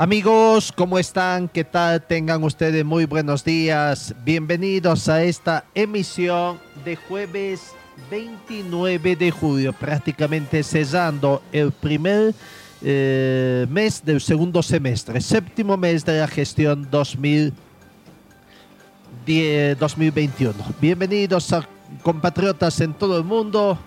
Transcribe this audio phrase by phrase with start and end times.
[0.00, 1.46] Amigos, ¿cómo están?
[1.46, 2.00] ¿Qué tal?
[2.00, 4.14] Tengan ustedes muy buenos días.
[4.24, 7.74] Bienvenidos a esta emisión de jueves
[8.10, 12.34] 29 de julio, prácticamente cesando el primer
[12.80, 20.54] eh, mes del segundo semestre, séptimo mes de la gestión 2010, 2021.
[20.80, 21.68] Bienvenidos a
[22.02, 23.78] compatriotas en todo el mundo.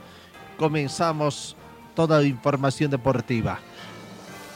[0.59, 1.55] Comenzamos
[1.95, 3.59] toda la información deportiva.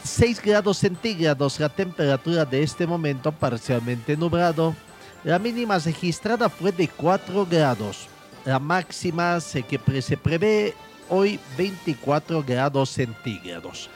[0.07, 4.75] 6 grados centígrados la temperatura de este momento parcialmente nublado.
[5.23, 8.07] La mínima registrada fue de 4 grados.
[8.45, 10.73] La máxima se, que se prevé
[11.09, 13.89] hoy 24 grados centígrados.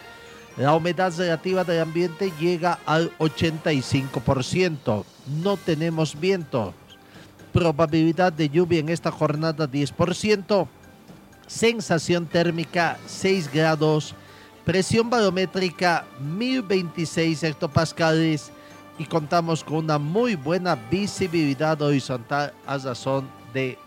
[0.58, 5.06] La humedad relativa del ambiente llega al 85%.
[5.42, 6.73] No tenemos viento.
[7.53, 10.68] Probabilidad de lluvia en esta jornada 10%.
[11.48, 14.14] Sensación térmica 6 grados.
[14.72, 18.53] Presión barométrica 1026 hectopascales
[18.97, 23.78] y contamos con una muy buena visibilidad horizontal a razón de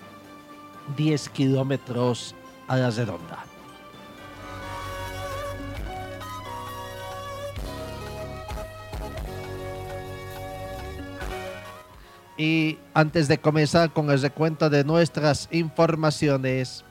[0.94, 2.34] 10 kilómetros
[2.68, 3.46] a la redonda.
[12.36, 16.84] Y antes de comenzar con el recuento de nuestras informaciones,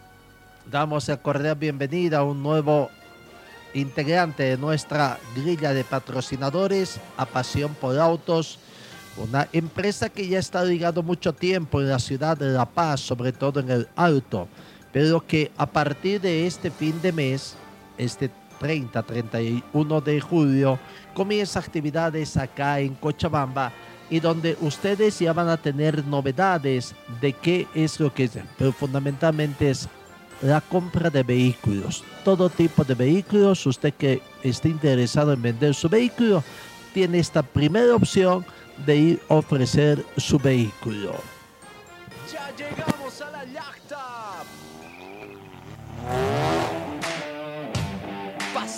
[0.72, 2.90] damos a cordial bienvenida a un nuevo
[3.74, 8.60] integrante de nuestra grilla de patrocinadores, a Pasión por Autos,
[9.18, 13.32] una empresa que ya está ligado mucho tiempo en la ciudad de La Paz, sobre
[13.32, 14.48] todo en el Alto,
[14.92, 17.56] pero que a partir de este fin de mes,
[17.98, 18.30] este
[18.60, 20.80] 30, 31 de julio,
[21.14, 23.72] comienza actividades acá en Cochabamba
[24.10, 28.72] y donde ustedes ya van a tener novedades de qué es lo que es, pero
[28.72, 29.90] fundamentalmente es
[30.44, 32.04] la compra de vehículos.
[32.24, 33.66] Todo tipo de vehículos.
[33.66, 36.44] Usted que esté interesado en vender su vehículo,
[36.94, 38.46] tiene esta primera opción
[38.86, 41.16] de ir a ofrecer su vehículo.
[42.32, 43.44] Ya llegamos a la.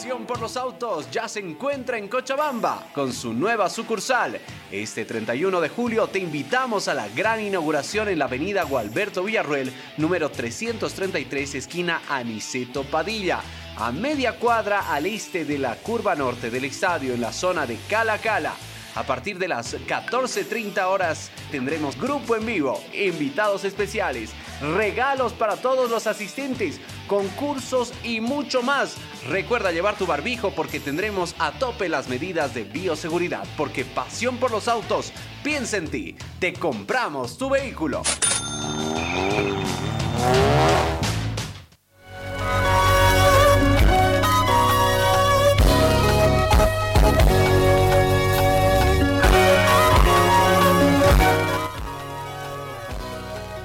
[0.05, 4.39] Por los autos ya se encuentra en Cochabamba con su nueva sucursal.
[4.71, 9.73] Este 31 de julio te invitamos a la gran inauguración en la avenida Gualberto Villarruel,
[9.97, 13.41] número 333, esquina Aniceto Padilla.
[13.77, 17.77] A media cuadra al este de la curva norte del estadio en la zona de
[17.89, 18.53] Cala Cala.
[18.95, 25.89] A partir de las 14.30 horas tendremos grupo en vivo, invitados especiales, regalos para todos
[25.89, 28.95] los asistentes, concursos y mucho más.
[29.27, 34.51] Recuerda llevar tu barbijo porque tendremos a tope las medidas de bioseguridad, porque pasión por
[34.51, 35.11] los autos,
[35.43, 38.01] piensa en ti, te compramos tu vehículo.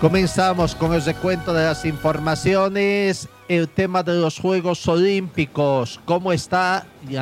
[0.01, 3.29] Comenzamos con el recuento de las informaciones.
[3.49, 6.01] El tema de los Juegos Olímpicos.
[6.07, 6.87] ¿Cómo está?
[7.07, 7.17] Y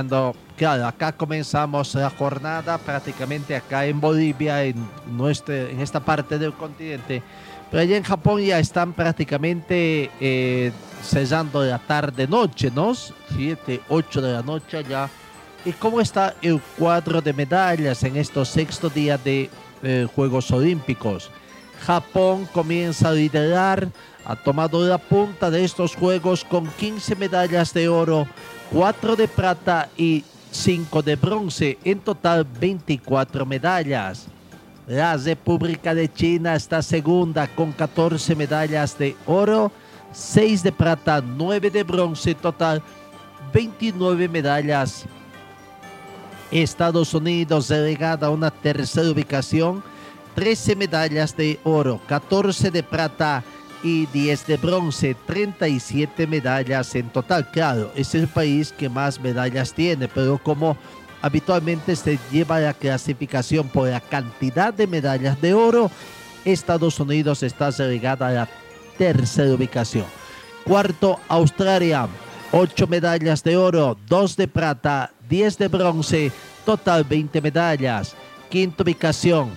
[0.56, 4.76] claro, acá comenzamos la jornada prácticamente acá en Bolivia, en,
[5.10, 7.20] nuestra, en esta parte del continente.
[7.68, 10.70] Pero allá en Japón ya están prácticamente eh,
[11.02, 12.94] cesando la tarde-noche, ¿no?
[12.94, 15.10] 7, 8 de la noche ya.
[15.64, 19.50] ¿Y cómo está el cuadro de medallas en estos sexto días de
[19.82, 21.32] eh, Juegos Olímpicos?
[21.84, 23.88] Japón comienza a liderar,
[24.24, 28.26] ha tomado la punta de estos Juegos con 15 medallas de oro,
[28.72, 34.26] 4 de plata y 5 de bronce, en total 24 medallas.
[34.86, 39.70] La República de China está segunda con 14 medallas de oro,
[40.12, 42.82] 6 de plata, 9 de bronce, total
[43.52, 45.04] 29 medallas.
[46.50, 49.82] Estados Unidos relegada a una tercera ubicación,
[50.38, 53.42] 13 medallas de oro, 14 de plata
[53.82, 57.50] y 10 de bronce, 37 medallas en total.
[57.50, 60.76] Claro, es el país que más medallas tiene, pero como
[61.22, 65.90] habitualmente se lleva la clasificación por la cantidad de medallas de oro,
[66.44, 68.48] Estados Unidos está relegada a la
[68.96, 70.06] tercera ubicación.
[70.62, 72.06] Cuarto, Australia,
[72.52, 76.32] 8 medallas de oro, 2 de plata, 10 de bronce,
[76.64, 78.14] total 20 medallas.
[78.48, 79.50] Quinta ubicación,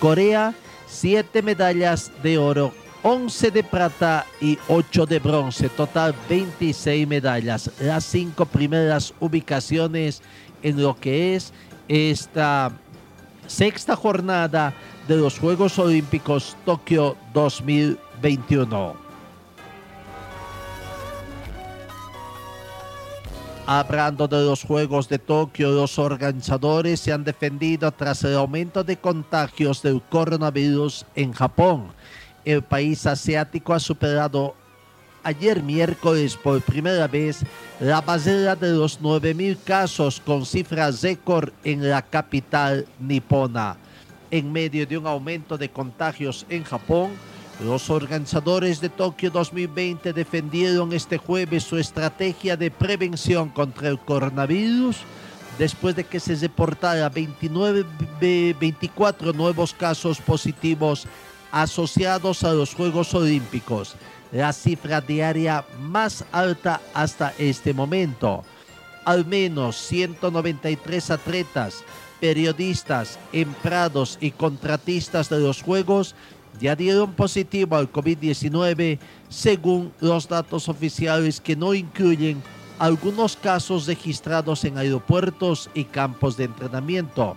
[0.00, 0.54] Corea,
[0.88, 7.70] 7 medallas de oro, 11 de plata y 8 de bronce, total 26 medallas.
[7.78, 10.22] Las cinco primeras ubicaciones
[10.62, 11.52] en lo que es
[11.88, 12.72] esta
[13.46, 14.72] sexta jornada
[15.06, 19.09] de los Juegos Olímpicos Tokio 2021.
[23.72, 28.96] Hablando de los Juegos de Tokio, los organizadores se han defendido tras el aumento de
[28.96, 31.92] contagios del coronavirus en Japón.
[32.44, 34.56] El país asiático ha superado
[35.22, 37.44] ayer miércoles por primera vez
[37.78, 43.76] la barrera de los 9.000 casos con cifras récord en la capital nipona.
[44.32, 47.12] En medio de un aumento de contagios en Japón,
[47.64, 54.96] los organizadores de Tokio 2020 defendieron este jueves su estrategia de prevención contra el coronavirus
[55.58, 57.84] después de que se reportara 29,
[58.58, 61.06] 24 nuevos casos positivos
[61.52, 63.94] asociados a los Juegos Olímpicos,
[64.32, 68.42] la cifra diaria más alta hasta este momento.
[69.04, 71.84] Al menos 193 atletas,
[72.20, 76.14] periodistas, empleados y contratistas de los Juegos
[76.58, 78.98] ya dieron positivo al COVID-19
[79.28, 82.42] según los datos oficiales que no incluyen
[82.78, 87.36] algunos casos registrados en aeropuertos y campos de entrenamiento.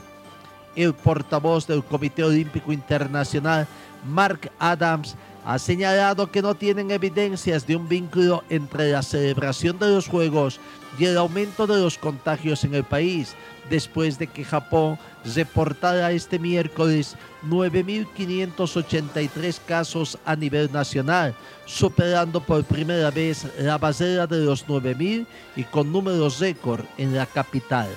[0.76, 3.68] El portavoz del Comité Olímpico Internacional,
[4.06, 9.90] Mark Adams, ha señalado que no tienen evidencias de un vínculo entre la celebración de
[9.90, 10.60] los Juegos
[10.98, 13.36] y el aumento de los contagios en el país,
[13.70, 15.00] después de que Japón
[15.36, 17.16] reportara este miércoles
[17.48, 21.34] 9.583 casos a nivel nacional,
[21.66, 25.26] superando por primera vez la barrera de los 9.000
[25.56, 27.90] y con números récord en la capital.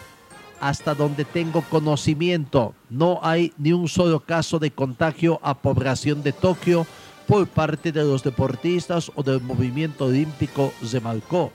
[0.59, 6.33] Hasta donde tengo conocimiento, no hay ni un solo caso de contagio a población de
[6.33, 6.87] Tokio
[7.27, 11.53] por parte de los deportistas o del movimiento olímpico, remarcó.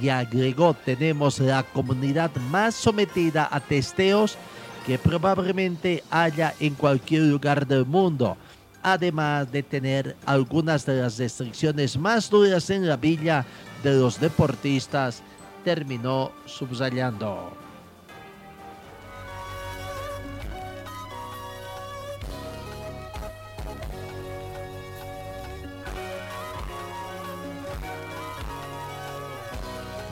[0.00, 4.38] Y agregó, tenemos la comunidad más sometida a testeos
[4.86, 8.36] que probablemente haya en cualquier lugar del mundo,
[8.82, 13.44] además de tener algunas de las restricciones más duras en la villa
[13.82, 15.22] de los deportistas,
[15.64, 17.52] terminó subrayando.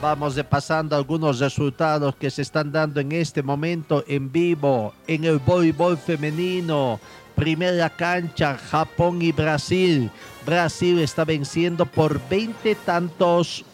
[0.01, 5.39] Vamos repasando algunos resultados que se están dando en este momento en vivo en el
[5.39, 7.01] voleibol femenino.
[7.35, 10.09] Primera cancha, Japón y Brasil.
[10.45, 13.65] Brasil está venciendo por 20 tantos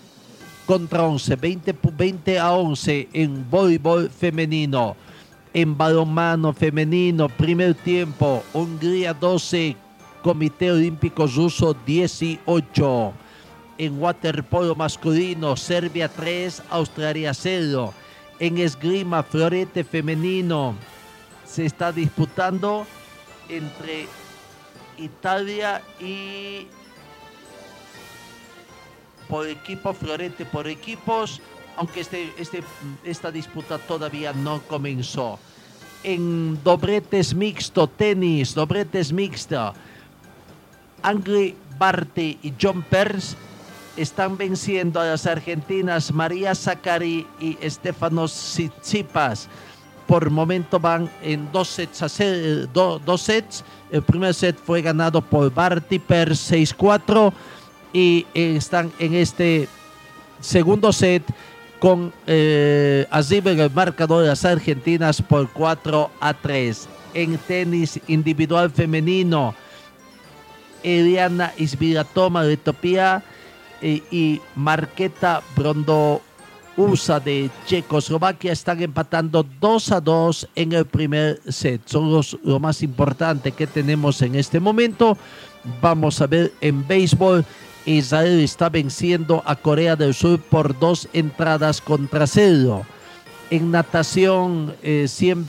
[0.65, 4.95] contra 11, 20, 20 a 11 en voleibol femenino.
[5.53, 9.75] En balonmano femenino, primer tiempo, Hungría 12,
[10.23, 13.24] Comité Olímpico Ruso 18
[13.77, 17.93] en waterpolo masculino, Serbia 3, Australia 0.
[18.39, 20.75] En esgrima, florete femenino,
[21.45, 22.85] se está disputando
[23.49, 24.07] entre
[24.97, 26.67] Italia y
[29.27, 31.41] por equipo, florete por equipos,
[31.77, 32.63] aunque este, este,
[33.03, 35.39] esta disputa todavía no comenzó.
[36.03, 39.73] En dobretes mixto, tenis, dobretes mixto,
[41.01, 43.35] Angry Barty y John Pearce
[43.97, 49.47] están venciendo a las argentinas María Zacari y Estefano Tsitsipas.
[50.07, 52.03] Por momento van en dos sets,
[52.73, 53.63] dos sets.
[53.91, 57.33] El primer set fue ganado por Barty per 6-4
[57.93, 59.67] y están en este
[60.41, 61.23] segundo set
[61.79, 66.87] con eh, el marcador de las argentinas por 4 a 3.
[67.13, 69.55] En tenis individual femenino,
[70.83, 73.23] Eliana Isbiratoma de Etopía
[73.81, 76.21] y Marqueta Brondo
[76.77, 81.81] USA de Checoslovaquia están empatando 2 a 2 en el primer set.
[81.85, 85.17] Son los, lo más importante que tenemos en este momento.
[85.81, 87.45] Vamos a ver en béisbol.
[87.85, 92.83] Israel está venciendo a Corea del Sur por dos entradas contra cero.
[93.51, 95.43] En natación, 100 eh,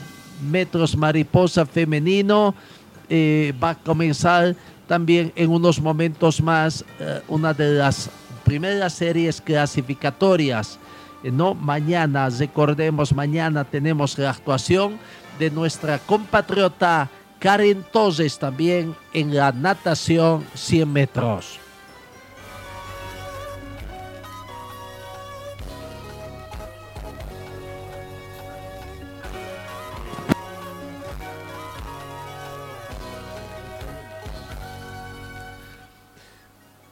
[0.49, 2.53] metros mariposa femenino
[3.09, 4.55] eh, va a comenzar
[4.87, 8.09] también en unos momentos más eh, una de las
[8.43, 10.79] primeras series clasificatorias.
[11.23, 14.97] Eh, no, mañana, recordemos, mañana tenemos la actuación
[15.37, 21.59] de nuestra compatriota Karen Toses también en la natación 100 metros.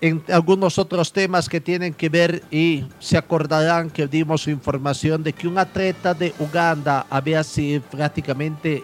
[0.05, 5.33] En algunos otros temas que tienen que ver y se acordarán que dimos información de
[5.33, 8.83] que un atleta de Uganda había sido prácticamente,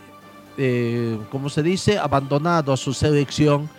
[0.57, 3.69] eh, como se dice, abandonado a su selección.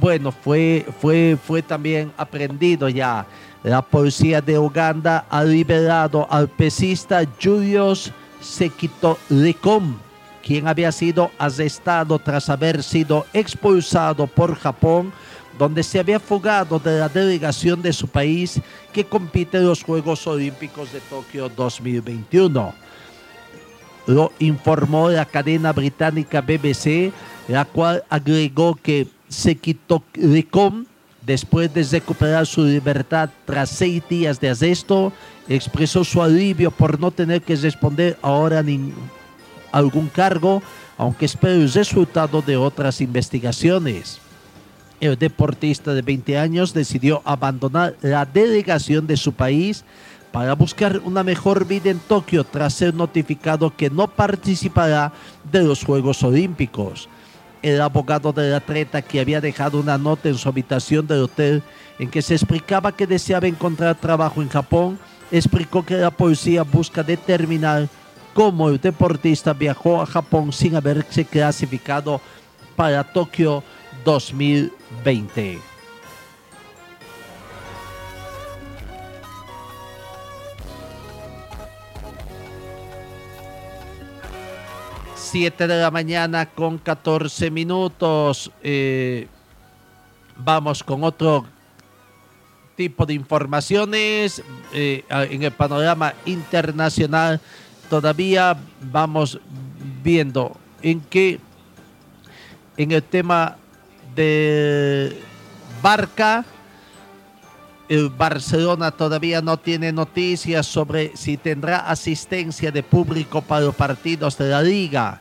[0.00, 3.26] Bueno, fue, fue, fue también aprendido ya.
[3.64, 9.96] La policía de Uganda ha liberado al pesista Julius Sekito Lecom,
[10.40, 15.12] quien había sido arrestado tras haber sido expulsado por Japón
[15.58, 18.60] donde se había fugado de la delegación de su país
[18.92, 22.74] que compite en los Juegos Olímpicos de Tokio 2021.
[24.06, 27.12] Lo informó la cadena británica BBC,
[27.48, 30.84] la cual agregó que se quitó Lecom
[31.24, 35.12] después de recuperar su libertad tras seis días de arresto,
[35.48, 38.92] expresó su alivio por no tener que responder ahora ni
[39.70, 40.62] algún cargo,
[40.98, 44.21] aunque espera el resultado de otras investigaciones
[45.02, 49.84] el deportista de 20 años decidió abandonar la delegación de su país
[50.30, 55.12] para buscar una mejor vida en Tokio tras ser notificado que no participará
[55.50, 57.08] de los Juegos Olímpicos.
[57.62, 61.64] El abogado del atleta que había dejado una nota en su habitación del hotel
[61.98, 65.00] en que se explicaba que deseaba encontrar trabajo en Japón,
[65.32, 67.88] explicó que la policía busca determinar
[68.34, 72.20] cómo el deportista viajó a Japón sin haberse clasificado
[72.76, 73.64] para Tokio
[74.04, 75.58] 2020.
[85.14, 88.50] Siete de la mañana con 14 minutos.
[88.62, 89.26] Eh,
[90.36, 91.46] vamos con otro
[92.76, 94.42] tipo de informaciones
[94.72, 97.40] eh, en el panorama internacional.
[97.88, 99.38] Todavía vamos
[100.02, 101.38] viendo en qué
[102.76, 103.56] en el tema
[104.14, 105.20] de
[105.82, 106.44] Barca.
[107.88, 114.38] El Barcelona todavía no tiene noticias sobre si tendrá asistencia de público para los partidos
[114.38, 115.20] de la liga.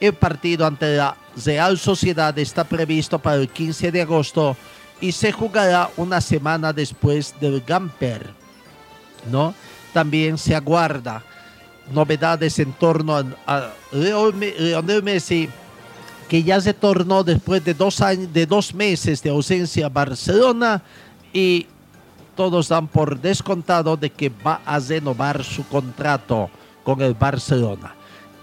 [0.00, 4.56] El partido ante la Real Sociedad está previsto para el 15 de agosto
[5.00, 8.30] y se jugará una semana después del Gamper.
[9.30, 9.54] ¿no?
[9.92, 11.22] También se aguarda
[11.92, 15.48] novedades en torno a, a Lionel Messi
[16.28, 20.82] que ya se tornó después de dos, años, de dos meses de ausencia a Barcelona
[21.32, 21.66] y
[22.36, 26.50] todos dan por descontado de que va a renovar su contrato
[26.84, 27.94] con el Barcelona.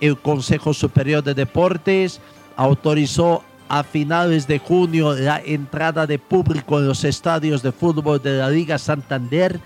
[0.01, 2.20] El Consejo Superior de Deportes
[2.58, 8.38] autorizó a finales de junio la entrada de público en los estadios de fútbol de
[8.38, 9.60] la Liga Santander,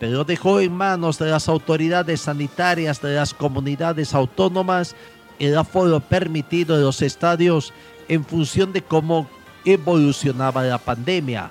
[0.00, 4.96] pero dejó en manos de las autoridades sanitarias de las comunidades autónomas
[5.38, 7.72] el aforo permitido de los estadios
[8.08, 9.28] en función de cómo
[9.64, 11.50] evolucionaba la pandemia.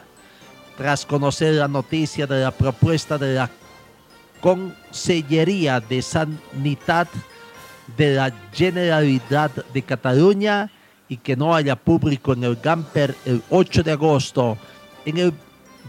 [0.78, 3.50] Tras conocer la noticia de la propuesta de la
[4.42, 7.08] Consellería de Sanidad
[7.98, 10.72] de la Generalidad de Cataluña
[11.08, 14.58] y que no haya público en el Gamper el 8 de agosto,
[15.06, 15.34] en el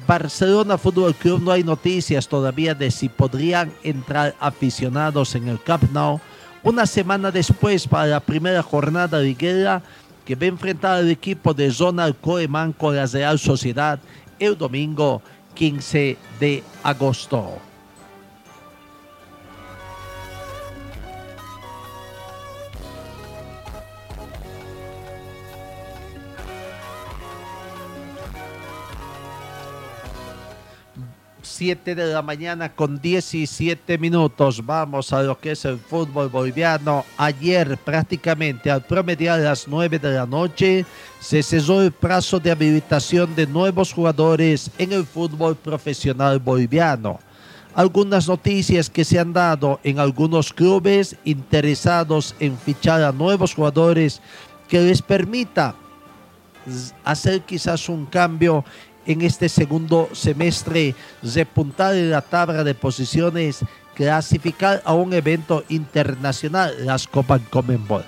[0.06, 5.84] Barcelona Fútbol Club no hay noticias todavía de si podrían entrar aficionados en el Camp
[5.92, 6.20] Nou
[6.64, 9.83] una semana después para la primera jornada de guerra
[10.25, 14.00] que va a enfrentar al equipo de Zonal Coeman con la Real Sociedad
[14.38, 15.21] el domingo
[15.54, 17.59] 15 de agosto.
[31.54, 34.66] 7 de la mañana con 17 minutos.
[34.66, 37.04] Vamos a lo que es el fútbol boliviano.
[37.16, 40.84] Ayer prácticamente al promediar las 9 de la noche
[41.20, 47.20] se cesó el plazo de habilitación de nuevos jugadores en el fútbol profesional boliviano.
[47.76, 54.20] Algunas noticias que se han dado en algunos clubes interesados en fichar a nuevos jugadores
[54.68, 55.76] que les permita
[57.04, 58.64] hacer quizás un cambio
[59.06, 63.61] en este segundo semestre, repuntar en la tabla de posiciones,
[63.94, 68.04] clasificar a un evento internacional, las Copas Comenbol.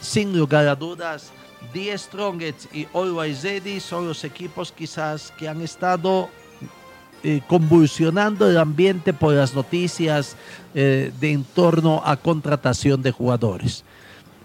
[0.00, 1.32] Sin lugar a dudas,
[1.72, 6.28] The Strongest y Always Ready son los equipos quizás que han estado
[7.22, 10.36] eh, convulsionando el ambiente por las noticias
[10.74, 13.82] eh, de en torno a contratación de jugadores.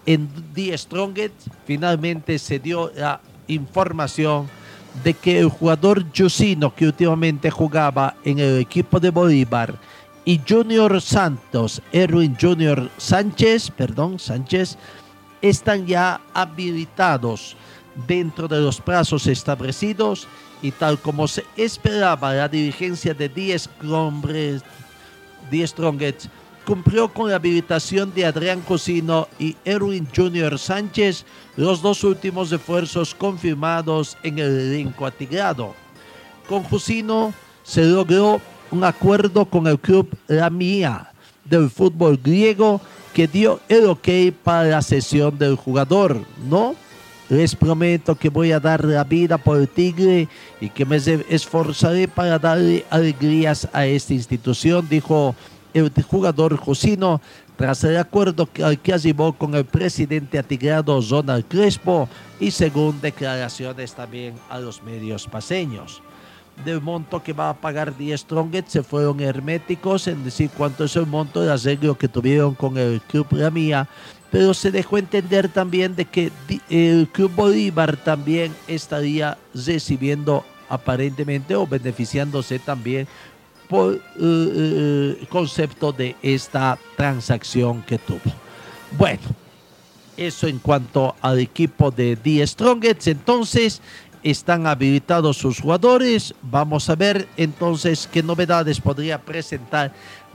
[0.06, 1.34] En The Strongest
[1.66, 4.50] finalmente se dio la información
[5.04, 9.76] de que el jugador Jusino que últimamente jugaba en el equipo de Bolívar
[10.26, 14.78] y Junior Santos, Erwin Junior Sánchez, perdón, Sánchez,
[15.42, 17.56] están ya habilitados
[18.08, 20.28] dentro de los plazos establecidos
[20.62, 23.70] y tal como se esperaba la dirigencia de 10
[25.66, 26.30] Strongets
[26.70, 31.26] cumplió con la habilitación de Adrián Cosino y Erwin Junior Sánchez,
[31.58, 35.74] los dos últimos esfuerzos confirmados en el elenco atigrado.
[36.48, 37.34] Con Cosino
[37.64, 41.12] se logró un acuerdo con el club La Mía
[41.44, 42.80] del fútbol griego
[43.16, 44.08] que dio el ok
[44.44, 46.76] para la sesión del jugador, ¿no?
[47.30, 50.28] Les prometo que voy a dar la vida por el Tigre
[50.62, 50.98] y que me
[51.30, 55.36] esforzaré para darle alegrías a esta institución, dijo
[55.74, 57.22] el jugador Josino
[57.60, 62.08] tras el acuerdo que, que con el presidente atigrado Zonal Crespo
[62.40, 66.02] y según declaraciones también a los medios paseños.
[66.64, 70.96] Del monto que va a pagar Die Stronget se fueron herméticos en decir cuánto es
[70.96, 73.88] el monto de arreglo que tuvieron con el Club La Mía,
[74.32, 76.32] pero se dejó entender también de que
[76.70, 83.08] el Club Bolívar también estaría recibiendo aparentemente o beneficiándose también
[83.70, 88.20] por el eh, eh, concepto de esta transacción que tuvo.
[88.98, 89.22] Bueno,
[90.18, 93.08] eso en cuanto al equipo de Die Strongets.
[93.08, 93.82] Entonces,
[94.24, 96.34] están habilitados sus jugadores.
[96.42, 99.94] Vamos a ver entonces qué novedades podría presentar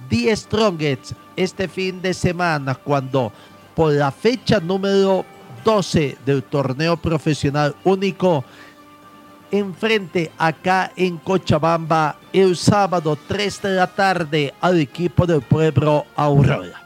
[0.08, 3.32] The Strongest este fin de semana cuando
[3.74, 5.24] por la fecha número
[5.64, 8.44] 12 del torneo profesional único
[9.58, 16.82] enfrente acá en Cochabamba el sábado 3 de la tarde al equipo del pueblo Aurora.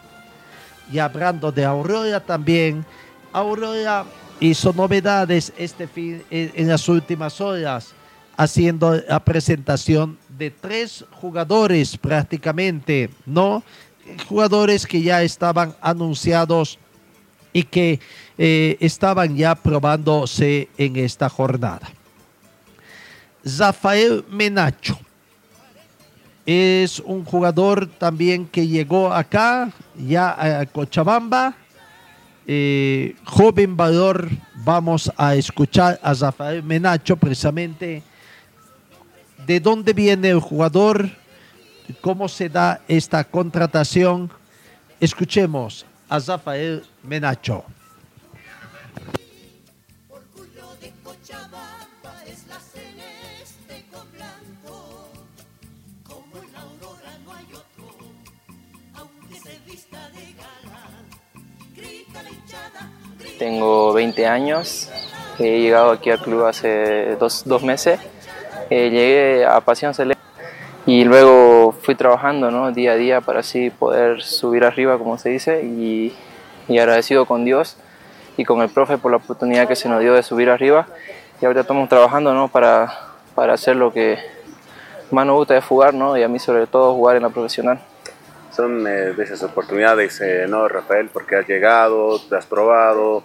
[0.92, 2.84] Y hablando de Aurora también,
[3.32, 4.04] Aurora
[4.40, 7.94] hizo novedades este fin, en las últimas horas,
[8.36, 13.62] haciendo la presentación de tres jugadores prácticamente, ¿no?
[14.28, 16.78] Jugadores que ya estaban anunciados
[17.52, 17.98] y que
[18.36, 21.90] eh, estaban ya probándose en esta jornada.
[23.44, 24.98] Rafael Menacho
[26.50, 31.54] es un jugador también que llegó acá, ya a Cochabamba,
[32.46, 38.02] eh, joven valor, vamos a escuchar a Rafael Menacho precisamente
[39.46, 41.10] de dónde viene el jugador,
[42.00, 44.30] cómo se da esta contratación.
[45.00, 47.62] Escuchemos a Rafael Menacho.
[63.38, 64.90] Tengo 20 años,
[65.38, 68.00] he llegado aquí al club hace dos, meses.
[68.68, 70.20] Eh, llegué a Pasión Celeste
[70.86, 72.72] y luego fui trabajando ¿no?
[72.72, 76.12] día a día para así poder subir arriba, como se dice, y,
[76.66, 77.76] y, agradecido con Dios
[78.36, 80.88] y con el profe por la oportunidad que se nos dio de subir arriba.
[81.40, 82.48] Y ahorita estamos trabajando ¿no?
[82.48, 82.92] para,
[83.36, 84.18] para hacer lo que
[85.12, 86.16] más nos gusta de jugar, ¿no?
[86.16, 87.78] y a mí sobre todo jugar en la profesional
[88.50, 91.08] son eh, de esas oportunidades, eh, ¿no, Rafael?
[91.12, 93.22] Porque has llegado, te has probado,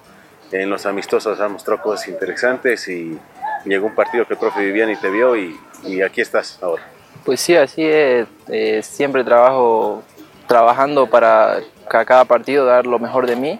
[0.52, 3.18] en los amistosos has mostrado interesantes y
[3.66, 6.84] llegó un partido que el profe Viviani te vio y, y aquí estás ahora.
[7.26, 8.28] Pues sí, así es.
[8.50, 10.04] Eh, siempre trabajo
[10.48, 13.60] trabajando para cada partido dar lo mejor de mí.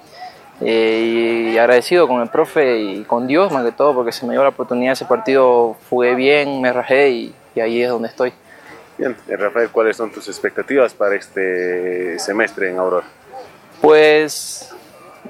[0.62, 4.44] y agradecido con el profe y con Dios más que todo porque se me dio
[4.44, 8.34] la oportunidad ese partido, jugué bien, me rajé y, y ahí es donde estoy.
[9.04, 13.06] Bien, eh, Rafael, ¿cuáles son tus expectativas para este semestre en Aurora?
[13.82, 14.74] Pues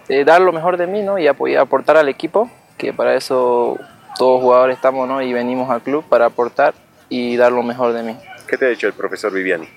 [0.10, 1.18] eh, dar lo mejor de mí ¿no?
[1.18, 3.80] y apoyar, aportar al equipo, que para eso
[4.16, 5.24] todos jugadores estamos ¿no?
[5.24, 6.76] y venimos al club para aportar
[7.10, 8.16] y dar lo mejor de mí.
[8.46, 9.68] ¿Qué te ha dicho el profesor Viviani?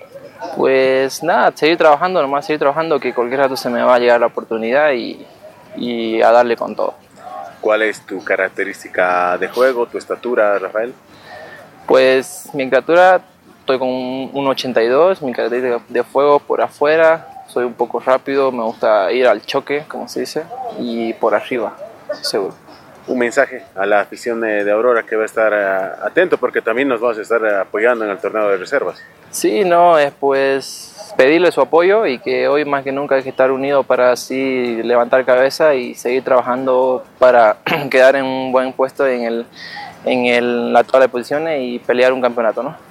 [0.55, 4.19] Pues nada, seguir trabajando, nomás seguir trabajando, que cualquier rato se me va a llegar
[4.19, 5.25] la oportunidad y,
[5.75, 6.93] y a darle con todo.
[7.61, 10.93] ¿Cuál es tu característica de juego, tu estatura, Rafael?
[11.87, 13.21] Pues mi estatura
[13.67, 18.63] estoy con un 82, mi característica de fuego por afuera, soy un poco rápido, me
[18.63, 20.43] gusta ir al choque, como se dice,
[20.79, 21.75] y por arriba,
[22.21, 22.55] seguro.
[23.07, 26.87] Un mensaje a la afición de, Aurora que va a estar eh, atento porque también
[26.87, 29.03] nos vamos a estar apoyando en el torneo de reservas.
[29.31, 33.29] Sí, no, es pues pedirle su apoyo y que hoy más que nunca hay que
[33.29, 37.57] estar unido para así levantar cabeza y seguir trabajando para
[37.91, 39.45] quedar en un buen puesto en, el,
[40.05, 42.86] en el, la tabla de posiciones y pelear un campeonato, ¿no?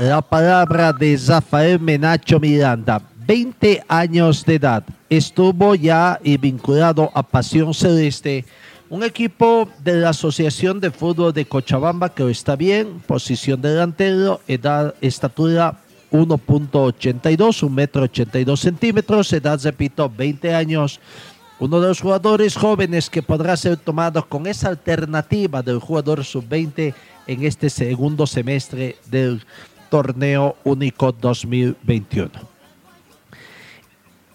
[0.00, 3.02] La palabra de Rafael Menacho Miranda.
[3.26, 4.82] 20 años de edad.
[5.10, 8.46] Estuvo ya vinculado a Pasión Celeste,
[8.88, 14.94] un equipo de la Asociación de Fútbol de Cochabamba que está bien, posición delantero, edad,
[15.02, 15.78] estatura
[16.10, 20.98] 1.82, un metro 82 centímetros, edad, repito, 20 años.
[21.58, 26.94] uno de los jugadores jóvenes que podrá ser tomado con esa alternativa del jugador sub-20
[27.26, 29.42] en este segundo semestre del
[29.90, 32.30] torneo único 2021.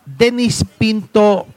[0.06, 1.48] Denis Pinto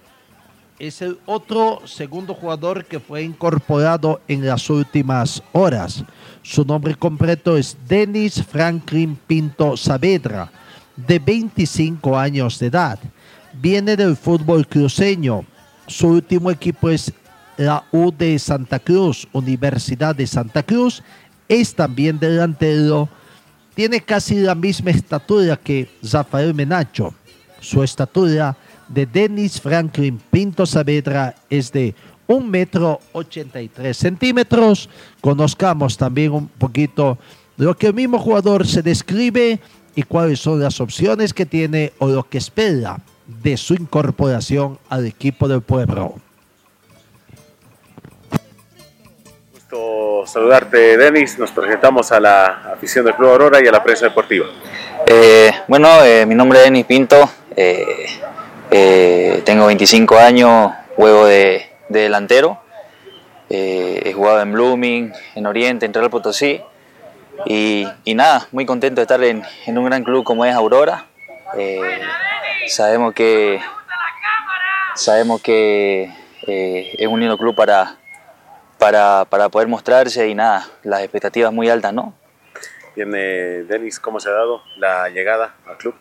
[0.79, 6.05] es el otro segundo jugador que fue incorporado en las últimas horas.
[6.43, 10.51] Su nombre completo es Denis Franklin Pinto Saavedra,
[10.97, 12.99] de 25 años de edad.
[13.61, 15.45] Viene del fútbol cruceño.
[15.87, 17.13] Su último equipo es
[17.57, 21.03] la U de Santa Cruz, Universidad de Santa Cruz.
[21.49, 23.09] Es también delantero.
[23.79, 27.15] Tiene casi la misma estatura que Zafael Menacho.
[27.61, 28.57] Su estatura
[28.89, 31.95] de Denis Franklin Pinto Saavedra es de
[32.27, 34.89] 1 metro 83 centímetros.
[35.21, 37.19] Conozcamos también un poquito
[37.57, 39.61] lo que el mismo jugador se describe
[39.95, 45.07] y cuáles son las opciones que tiene o lo que espera de su incorporación al
[45.07, 46.17] equipo del pueblo.
[49.71, 51.39] Gusto saludarte, Denis.
[51.39, 54.47] Nos presentamos a la afición del Club Aurora y a la prensa deportiva.
[55.07, 57.29] Eh, bueno, eh, mi nombre es Denis Pinto.
[57.55, 62.63] Eh, tengo 25 años, juego de, de delantero.
[63.51, 66.63] He jugado en Blooming, en Oriente, en Real Potosí.
[67.45, 71.05] Y, nada, muy contento de estar en, un gran club como es Aurora.
[72.69, 73.61] Sabemos que,
[74.95, 76.11] sabemos que
[76.47, 77.99] es un lindo club para,
[78.79, 82.15] para, para poder mostrarse y nada, las expectativas muy altas, ¿no?
[82.95, 85.95] Bien, eh, Denis, ¿cómo se ha dado la llegada al club?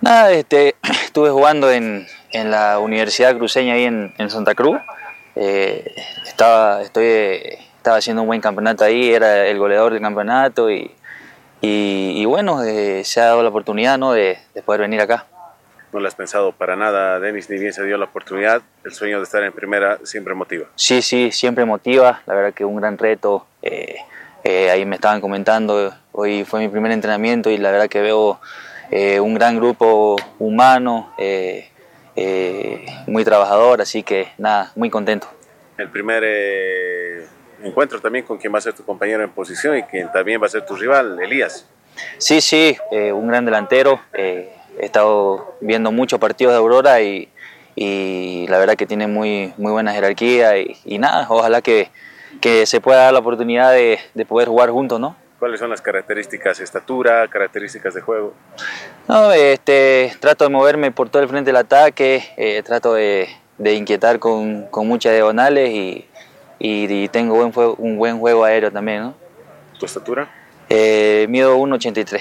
[0.00, 4.78] Nada, este, estuve jugando en, en la Universidad Cruceña ahí en, en Santa Cruz.
[5.34, 5.94] Eh,
[6.26, 7.06] estaba, estoy,
[7.76, 10.90] estaba haciendo un buen campeonato ahí, era el goleador del campeonato y,
[11.60, 14.12] y, y bueno, eh, se ha dado la oportunidad ¿no?
[14.12, 15.26] de, de poder venir acá.
[15.96, 18.60] No lo has pensado para nada, Denis, ni bien se dio la oportunidad.
[18.84, 20.66] El sueño de estar en primera siempre motiva.
[20.74, 23.46] Sí, sí, siempre motiva, la verdad que un gran reto.
[23.62, 23.96] eh,
[24.44, 28.38] eh, ahí me estaban comentando, hoy fue mi primer entrenamiento y la verdad que veo
[28.90, 31.14] eh, un gran grupo humano,
[33.06, 35.28] muy trabajador, así que nada, muy contento.
[35.78, 36.24] El primer
[37.62, 40.44] encuentro también con quien va a ser tu compañero en posición y quien también va
[40.44, 41.66] a ser tu rival, Elías.
[42.18, 43.98] Sí, sí, eh, un gran delantero.
[44.12, 47.28] eh, he estado viendo muchos partidos de Aurora y,
[47.74, 51.90] y la verdad que tiene muy, muy buena jerarquía y, y nada, ojalá que,
[52.40, 55.16] que se pueda dar la oportunidad de, de poder jugar juntos, ¿no?
[55.38, 58.32] ¿Cuáles son las características, estatura, características de juego?
[59.06, 63.74] No, este, trato de moverme por todo el frente del ataque, eh, trato de, de
[63.74, 66.06] inquietar con, con muchas diagonales y,
[66.58, 69.14] y, y tengo buen fuego- un buen juego aéreo también, ¿no?
[69.78, 70.30] ¿Tu estatura?
[70.70, 72.20] Eh, mido 1.83.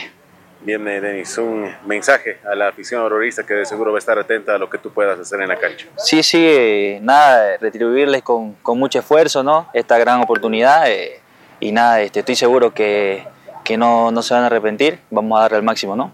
[0.61, 4.17] Bien, eh, Denis, un mensaje a la afición aurorista que de seguro va a estar
[4.17, 5.87] atenta a lo que tú puedas hacer en la cancha.
[5.97, 9.69] Sí, sí, eh, nada, retribuirles con, con mucho esfuerzo, ¿no?
[9.73, 11.21] Esta gran oportunidad eh,
[11.59, 13.27] y nada, este, estoy seguro que,
[13.63, 16.11] que no, no se van a arrepentir, vamos a darle el máximo, ¿no?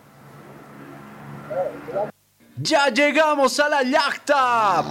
[2.57, 4.83] ¡Ya llegamos a la yacta!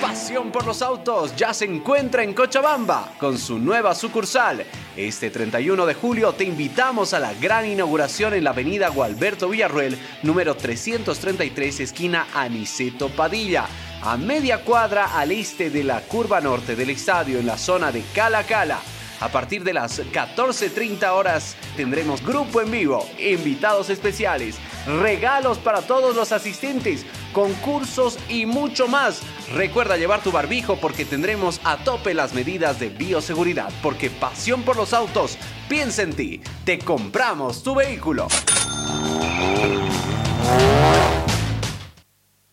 [0.00, 4.64] Pasión por los autos ya se encuentra en Cochabamba con su nueva sucursal.
[5.06, 9.98] Este 31 de julio te invitamos a la gran inauguración en la avenida Gualberto Villarruel,
[10.22, 13.64] número 333, esquina Aniceto Padilla,
[14.02, 18.02] a media cuadra al este de la curva norte del estadio en la zona de
[18.14, 18.78] Cala Cala.
[19.20, 24.56] A partir de las 14.30 horas tendremos grupo en vivo, invitados especiales,
[24.86, 27.04] regalos para todos los asistentes,
[27.34, 29.20] concursos y mucho más.
[29.52, 34.76] Recuerda llevar tu barbijo porque tendremos a tope las medidas de bioseguridad, porque pasión por
[34.76, 35.36] los autos,
[35.68, 38.26] piensa en ti, te compramos tu vehículo.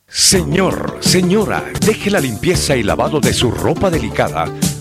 [0.05, 4.51] Señor, señora, deje la limpieza y lavado de su ropa delicada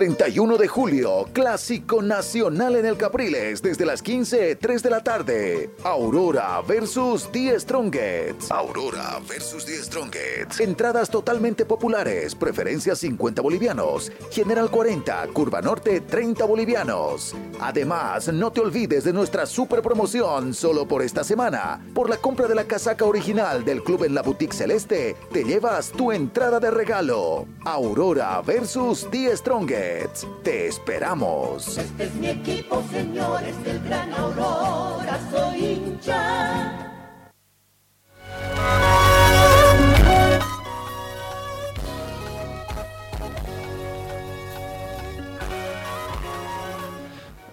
[0.00, 5.70] 31 de julio, Clásico Nacional en el Capriles desde las 15, 3 de la tarde.
[5.84, 8.50] Aurora versus The Strongets.
[8.50, 10.58] Aurora versus The Strongets.
[10.58, 17.34] Entradas totalmente populares, preferencia 50 bolivianos, General 40, Curva Norte 30 bolivianos.
[17.60, 21.78] Además, no te olvides de nuestra super promoción solo por esta semana.
[21.92, 25.90] Por la compra de la casaca original del club en la boutique celeste, te llevas
[25.90, 27.46] tu entrada de regalo.
[27.66, 29.89] Aurora versus The Strongets.
[30.42, 31.76] Te esperamos.
[31.76, 36.86] Este es mi equipo, señores del Gran Aurora, soy hincha.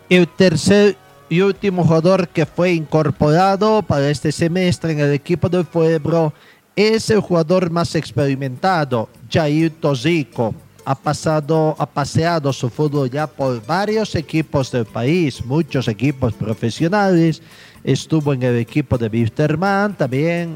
[0.09, 0.95] El tercer
[1.29, 6.33] y último jugador que fue incorporado para este semestre en el equipo del Pueblo
[6.75, 10.53] es el jugador más experimentado, Jair Tozico.
[10.89, 17.41] Ha pasado, ha paseado su fútbol ya por varios equipos del país, muchos equipos profesionales.
[17.83, 20.55] Estuvo en el equipo de Wisterman, también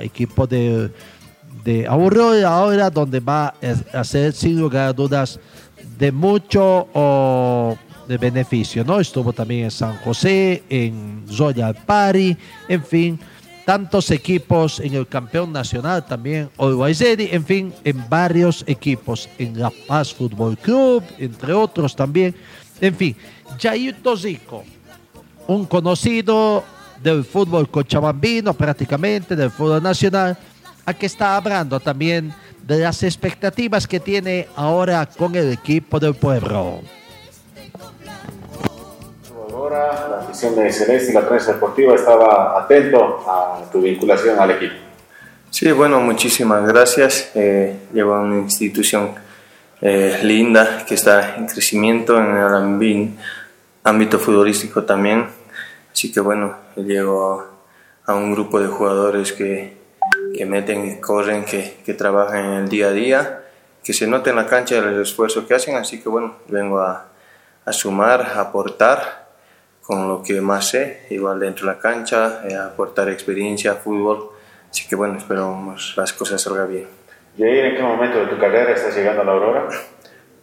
[0.00, 0.90] equipo de,
[1.62, 3.52] de Aurora, ahora donde va
[3.92, 5.38] a ser sin lugar a dudas
[5.98, 7.76] de mucho oh,
[8.08, 8.98] de beneficio, ¿no?
[8.98, 12.34] Estuvo también en San José, en Zoya Pari,
[12.66, 13.20] en fin,
[13.70, 19.70] tantos equipos en el campeón nacional también, Olwaizeri, en fin, en varios equipos, en La
[19.86, 22.34] Paz Fútbol Club, entre otros también,
[22.80, 23.14] en fin,
[23.60, 24.64] Jair Tozico,
[25.46, 26.64] un conocido
[27.00, 30.36] del fútbol cochabambino prácticamente, del fútbol nacional,
[30.84, 32.34] a que está hablando también
[32.66, 36.80] de las expectativas que tiene ahora con el equipo del pueblo.
[39.60, 44.52] Ahora la afición de Celeste y la prensa deportiva estaba atento a tu vinculación al
[44.52, 44.74] equipo.
[45.50, 47.30] Sí, bueno, muchísimas gracias.
[47.34, 49.10] Eh, llevo a una institución
[49.82, 53.12] eh, linda que está en crecimiento en el
[53.84, 55.26] ámbito futbolístico también.
[55.92, 57.46] Así que bueno, llego
[58.06, 59.76] a, un grupo de jugadores que,
[60.34, 63.44] que meten corren, que, que trabajan en el día a día,
[63.84, 65.76] que se nota en la cancha el esfuerzo que hacen.
[65.76, 67.08] Así que bueno, vengo a,
[67.66, 69.19] a sumar, a aportar
[69.90, 74.30] con lo que más sé, igual dentro de la cancha, eh, aportar experiencia, fútbol.
[74.70, 76.86] Así que bueno, esperamos las cosas salgan bien.
[77.36, 79.68] Jair, ¿en qué momento de tu carrera estás llegando a la Aurora?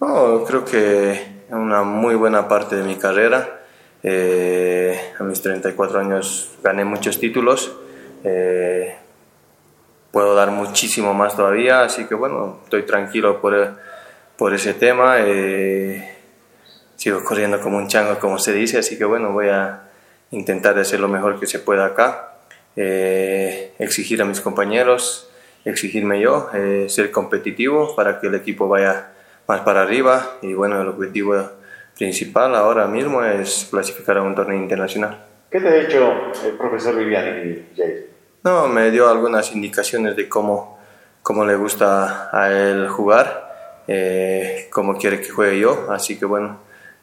[0.01, 3.61] No, creo que una muy buena parte de mi carrera.
[4.03, 7.73] Eh, a mis 34 años gané muchos títulos.
[8.25, 8.97] Eh,
[10.11, 13.55] puedo dar muchísimo más todavía, así que bueno, estoy tranquilo por,
[14.35, 15.19] por ese tema.
[15.19, 16.16] Eh,
[16.97, 19.83] sigo corriendo como un chango, como se dice, así que bueno, voy a
[20.31, 22.33] intentar hacer lo mejor que se pueda acá.
[22.75, 25.29] Eh, exigir a mis compañeros,
[25.63, 29.13] exigirme yo, eh, ser competitivo para que el equipo vaya
[29.47, 31.41] más para arriba y bueno, el objetivo
[31.97, 35.25] principal ahora mismo es clasificar a un torneo internacional.
[35.49, 36.13] ¿Qué te ha dicho
[36.45, 37.65] el profesor Viviani?
[38.43, 40.79] No, me dio algunas indicaciones de cómo,
[41.23, 46.59] cómo le gusta a él jugar, eh, cómo quiere que juegue yo, así que bueno,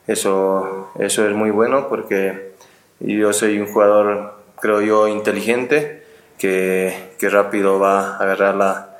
[0.06, 2.52] eso, eso es muy bueno porque
[3.00, 6.04] yo soy un jugador, creo yo, inteligente,
[6.38, 8.98] que, que rápido va a agarrar la,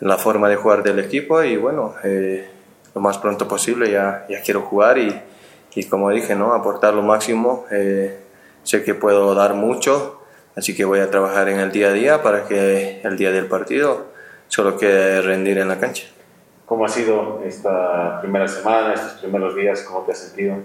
[0.00, 2.48] la forma de jugar del equipo y bueno, eh,
[2.94, 5.20] lo más pronto posible ya, ya quiero jugar y,
[5.74, 6.52] y como dije, ¿no?
[6.52, 7.64] aportar lo máximo.
[7.70, 8.18] Eh,
[8.62, 10.20] sé que puedo dar mucho,
[10.56, 13.46] así que voy a trabajar en el día a día para que el día del
[13.46, 14.06] partido
[14.48, 16.04] solo quede rendir en la cancha.
[16.72, 19.82] ¿Cómo ha sido esta primera semana, estos primeros días?
[19.82, 20.56] ¿Cómo te has sentido?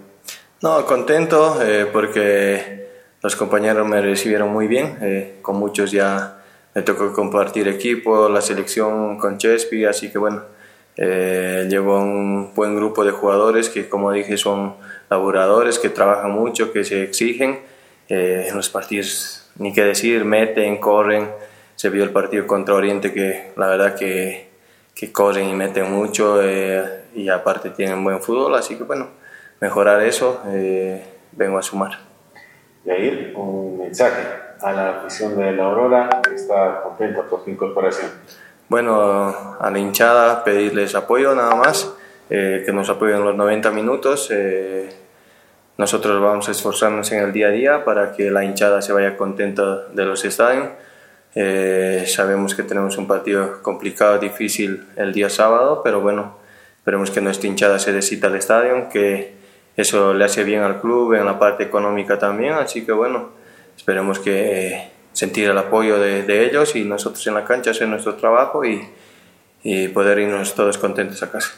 [0.61, 2.87] No, contento eh, porque
[3.21, 4.97] los compañeros me recibieron muy bien.
[5.01, 6.37] eh, con muchos ya
[6.73, 10.43] me tocó compartir equipo, la selección con Chespi, así que bueno,
[10.95, 14.77] eh, llevo un buen grupo de jugadores que, como dije, son
[15.09, 17.59] laboradores, que trabajan mucho, que se exigen.
[18.07, 21.29] Eh, en los partidos, ni qué decir, meten, corren.
[21.75, 24.46] Se vio el partido contra Oriente que la verdad que,
[24.97, 29.09] que corren y meten mucho eh, y aparte tienen buen fútbol, así que bueno,
[29.61, 31.99] mejorar eso, eh, vengo a sumar.
[32.83, 34.23] Jair, un mensaje
[34.59, 38.09] a la afición de la Aurora que está contenta por tu incorporación.
[38.69, 41.93] Bueno, a la hinchada pedirles apoyo nada más,
[42.31, 44.31] eh, que nos apoyen los 90 minutos.
[45.77, 49.15] nosotros vamos a esforzarnos en el día a día para que la hinchada se vaya
[49.15, 50.69] contenta de los estadios.
[51.39, 56.35] Eh, sabemos que tenemos un partido complicado, difícil el día sábado, pero bueno,
[56.79, 59.35] esperemos que nuestra hinchada se decita al estadio, que
[59.75, 63.29] eso le hace bien al club, en la parte económica también, así que bueno,
[63.77, 67.87] esperemos que eh, sentir el apoyo de, de ellos y nosotros en la cancha hacer
[67.87, 68.89] nuestro trabajo y,
[69.61, 71.53] y poder irnos todos contentos a casa.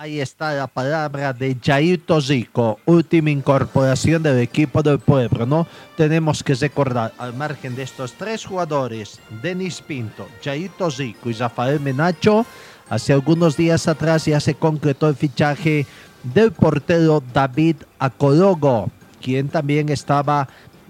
[0.00, 5.66] Ahí está la palabra de Jair Tosico, última incorporación del equipo del pueblo, ¿no?
[5.94, 11.80] Tenemos que recordar, al margen de estos tres jugadores, Denis Pinto, Jair Tosico y Rafael
[11.80, 12.46] Menacho,
[12.88, 15.84] hace algunos días atrás ya se concretó el fichaje
[16.22, 18.88] del portero David Acologo,
[19.20, 20.48] quien también estaba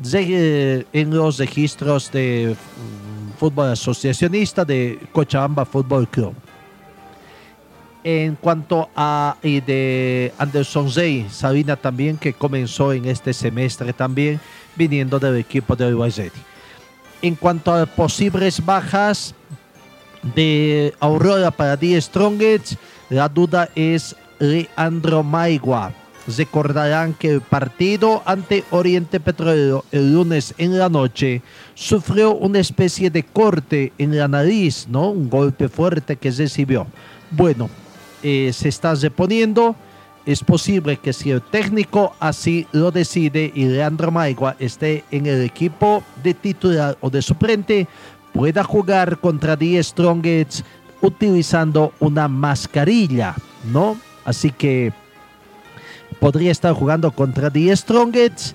[0.09, 6.33] re- en los registros de mm, fútbol asociacionista de Cochabamba Fútbol Club.
[8.03, 14.41] En cuanto a de Anderson Zey, Sabina también, que comenzó en este semestre también,
[14.75, 16.41] viniendo del equipo de Uruguayeti.
[17.21, 19.35] En cuanto a posibles bajas
[20.35, 22.79] de Aurora para Die Strongets,
[23.11, 25.93] la duda es Leandro Maigua.
[26.37, 31.43] Recordarán que el partido ante Oriente Petrolero el lunes en la noche
[31.75, 35.11] sufrió una especie de corte en la nariz, ¿no?
[35.11, 36.87] Un golpe fuerte que recibió.
[37.31, 37.69] Bueno,
[38.23, 39.77] eh, se está reponiendo.
[40.27, 45.43] Es posible que si el técnico así lo decide y Leandro Maigua esté en el
[45.43, 47.89] equipo de titular o de suplente,
[48.33, 50.63] pueda jugar contra Die Strongets
[51.01, 53.35] utilizando una mascarilla,
[53.73, 53.97] ¿no?
[54.25, 54.93] Así que
[56.21, 58.55] podría estar jugando contra Die Strongets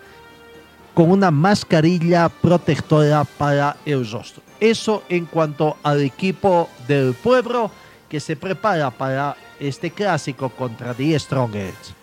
[0.93, 4.41] con una mascarilla protectora para el rostro.
[4.59, 7.69] Eso en cuanto al equipo del pueblo
[8.07, 11.95] que se prepara para este clásico contra Die Strongets.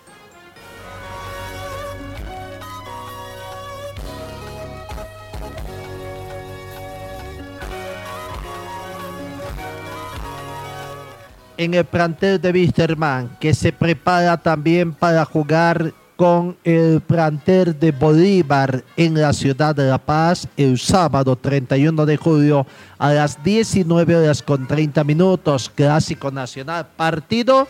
[11.59, 17.91] en el plantel de Wisterman, que se prepara también para jugar con el plantel de
[17.91, 22.65] Bolívar en la ciudad de La Paz el sábado 31 de julio
[22.97, 25.69] a las 19 horas con 30 minutos.
[25.69, 27.67] Clásico Nacional, partido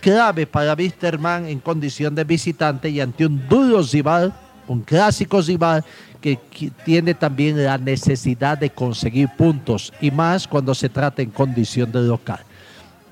[0.00, 4.32] clave para Wisterman en condición de visitante y ante un duro rival,
[4.68, 5.84] un clásico rival
[6.20, 6.38] que
[6.84, 12.02] tiene también la necesidad de conseguir puntos y más cuando se trata en condición de
[12.02, 12.38] local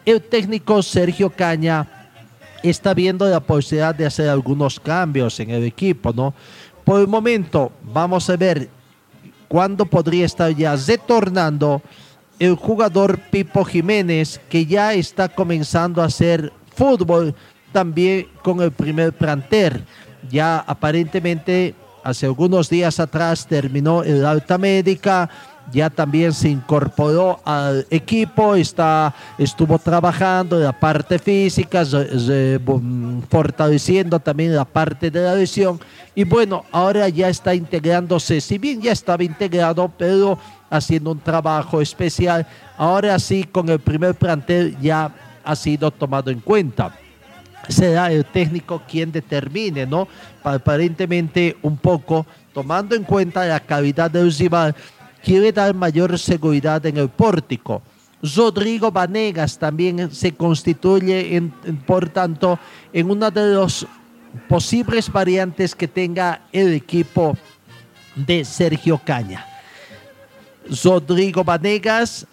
[0.05, 2.04] el técnico Sergio Caña
[2.71, 6.35] está viendo la posibilidad de hacer algunos cambios en el equipo, ¿no?
[6.85, 8.69] Por el momento, vamos a ver
[9.49, 11.83] cuándo podría estar ya retornando
[12.39, 17.35] el jugador Pipo Jiménez, que ya está comenzando a hacer fútbol
[17.73, 19.85] también con el primer planter.
[20.31, 25.31] Ya aparentemente hace algunos días atrás terminó el alta médica,
[25.73, 31.85] ya también se incorporó al equipo, está, estuvo trabajando la parte física,
[33.31, 35.81] fortaleciendo también la parte de la lesión.
[36.15, 40.39] Y bueno, ahora ya está integrándose, si bien ya estaba integrado, pero
[40.71, 42.47] haciendo un trabajo especial,
[42.77, 45.13] ahora sí con el primer plantel ya
[45.45, 46.97] ha sido tomado en cuenta
[47.67, 50.07] será el técnico quien determine, ¿no?
[50.43, 54.75] Pa- Aparentemente un poco, tomando en cuenta la calidad del rival,
[55.25, 57.83] quiere dar mayor seguridad en el pórtico.
[58.23, 61.43] Rodrigo Vanegas también se constituye,
[61.87, 62.59] por tanto,
[62.93, 63.87] en una de las
[64.49, 67.37] posibles variantes que tenga el equipo
[68.15, 69.47] de Sergio Caña.
[70.83, 72.27] Rodrigo Vanegas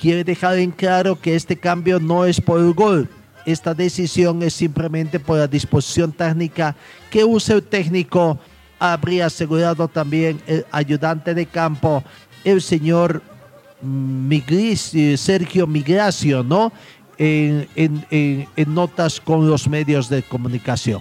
[0.00, 3.08] quiere dejar en claro que este cambio no es por el gol.
[3.44, 6.74] Esta decisión es simplemente por la disposición técnica
[7.10, 8.38] que usa el técnico.
[8.78, 12.02] Habría asegurado también el ayudante de campo,
[12.46, 13.22] el señor
[13.84, 16.72] Migris- eh, Sergio Migracio, ¿no?
[17.18, 21.00] En, en- en- notas con los medios de comunicación.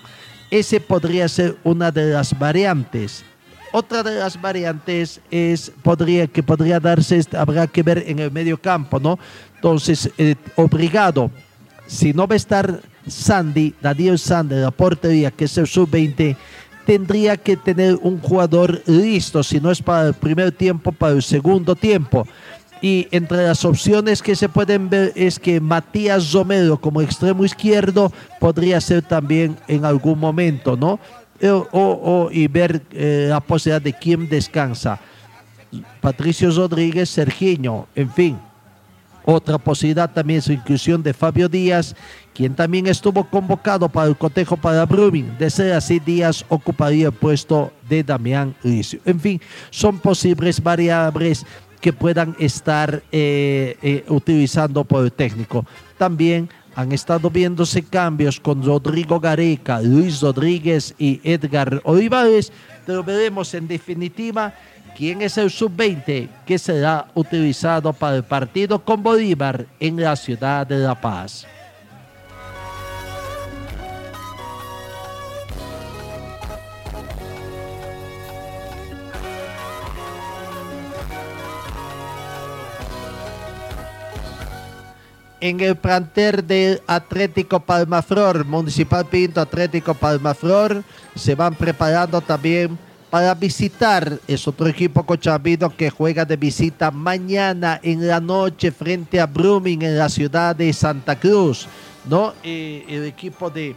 [0.52, 3.24] Ese podría ser una de las variantes.
[3.72, 8.58] Otra de las variantes es podría que podría darse habrá que ver en el medio
[8.58, 9.20] campo, ¿no?
[9.56, 11.30] Entonces, eh, obligado,
[11.88, 16.36] si no va a estar Sandy, Daniel Sandy la portería, que es el sub-20,
[16.86, 21.24] tendría que tener un jugador listo, si no es para el primer tiempo, para el
[21.24, 22.28] segundo tiempo.
[22.82, 28.12] Y entre las opciones que se pueden ver es que Matías Romero como extremo izquierdo
[28.40, 31.00] podría ser también en algún momento, ¿no?
[31.40, 35.00] Eh, O, y ver eh, la posibilidad de quién descansa.
[36.00, 38.38] Patricio Rodríguez, Sergiño, en fin.
[39.26, 41.96] Otra posibilidad también es la inclusión de Fabio Díaz,
[42.36, 45.38] quien también estuvo convocado para el cotejo para Brumming.
[45.40, 49.00] De ser así, Díaz ocuparía el puesto de Damián Licio.
[49.06, 51.46] En fin, son posibles variables
[51.80, 55.66] que puedan estar eh, eh, utilizando por el técnico.
[55.98, 62.52] También han estado viéndose cambios con Rodrigo Gareca, Luis Rodríguez y Edgar Olivares,
[62.86, 64.54] pero veremos en definitiva
[64.98, 70.68] quién es el sub-20 que será utilizado para el partido con Bolívar en la ciudad
[70.68, 71.48] de La Paz.
[85.50, 90.84] En el plantel del Atlético Palmaflor, Municipal Pinto, Atlético Palmaflor,
[91.14, 92.76] se van preparando también
[93.12, 94.20] para visitar.
[94.28, 99.84] Es otro equipo cochabino que juega de visita mañana en la noche frente a Brumming
[99.84, 101.68] en la ciudad de Santa Cruz.
[102.10, 102.34] ¿no?
[102.44, 103.76] Eh, el equipo de,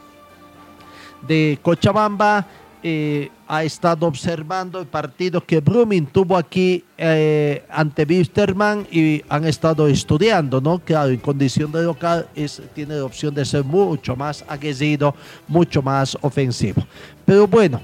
[1.26, 2.46] de Cochabamba
[2.82, 9.46] eh, ha estado observando el partido que Brumming tuvo aquí eh, ante Wisterman y han
[9.46, 10.78] estado estudiando, ¿no?
[10.78, 15.14] Claro, en condición de local es, tiene la opción de ser mucho más aguerrido,
[15.46, 16.82] mucho más ofensivo.
[17.24, 17.80] Pero bueno,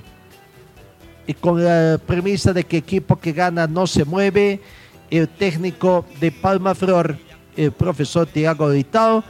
[1.27, 4.61] y con la premisa de que equipo que gana no se mueve,
[5.11, 7.17] el técnico de Palma Flor,
[7.57, 9.25] el profesor Tiago Ritao,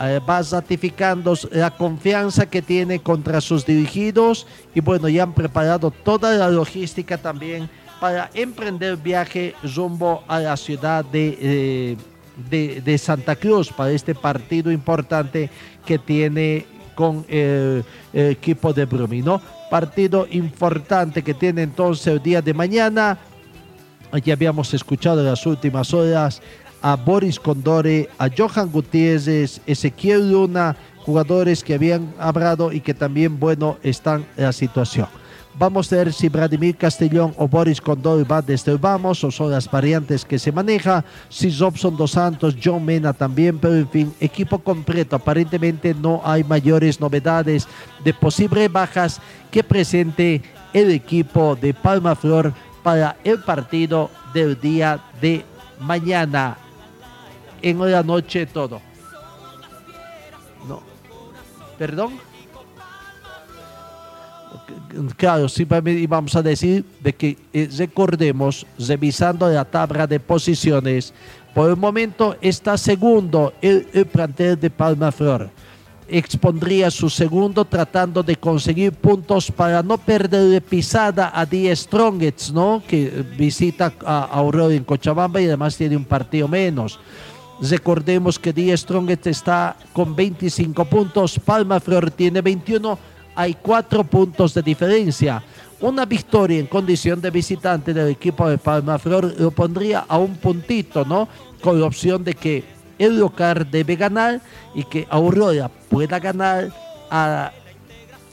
[0.00, 5.90] eh, va ratificando la confianza que tiene contra sus dirigidos y bueno, ya han preparado
[5.90, 11.38] toda la logística también para emprender viaje rumbo a la ciudad de,
[12.50, 15.48] eh, de, Santa Cruz para este partido importante
[15.86, 17.82] que tiene con el,
[18.12, 19.40] el equipo de Brumino.
[19.70, 23.18] Partido importante que tiene entonces el día de mañana.
[24.12, 26.42] Aquí habíamos escuchado en las últimas horas
[26.82, 33.38] a Boris Condore, a Johan Gutiérrez, Ezequiel Luna, jugadores que habían hablado y que también,
[33.38, 35.06] bueno, están en la situación.
[35.58, 39.50] Vamos a ver si Vladimir Castellón o Boris Condore va desde el vamos o son
[39.50, 41.02] las variantes que se maneja.
[41.30, 45.16] Si Robson Dos Santos, John Mena también, pero en fin, equipo completo.
[45.16, 47.66] Aparentemente no hay mayores novedades
[48.04, 49.18] de posibles bajas
[49.50, 50.42] que presente
[50.74, 52.52] el equipo de Palma Flor
[52.82, 55.42] para el partido del día de
[55.80, 56.58] mañana
[57.70, 58.80] en la noche todo.
[60.68, 60.82] No.
[61.78, 62.12] ¿Perdón?
[65.16, 71.12] Claro, simplemente íbamos a decir de que eh, recordemos, revisando la tabla de posiciones,
[71.54, 75.50] por el momento está segundo el, el plantel de Palma Flor.
[76.08, 82.82] Expondría su segundo tratando de conseguir puntos para no perder pisada a Die Strongets, ¿no?
[82.86, 87.00] Que visita a Aurora en Cochabamba y además tiene un partido menos.
[87.60, 92.98] Recordemos que Die Strongest está con 25 puntos, Palma Flor tiene 21,
[93.34, 95.42] hay 4 puntos de diferencia.
[95.80, 100.36] Una victoria en condición de visitante del equipo de Palma Flor lo pondría a un
[100.36, 101.28] puntito, ¿no?
[101.62, 102.64] Con la opción de que
[102.98, 104.40] el local debe ganar
[104.74, 106.70] y que Aurora pueda ganar
[107.10, 107.52] a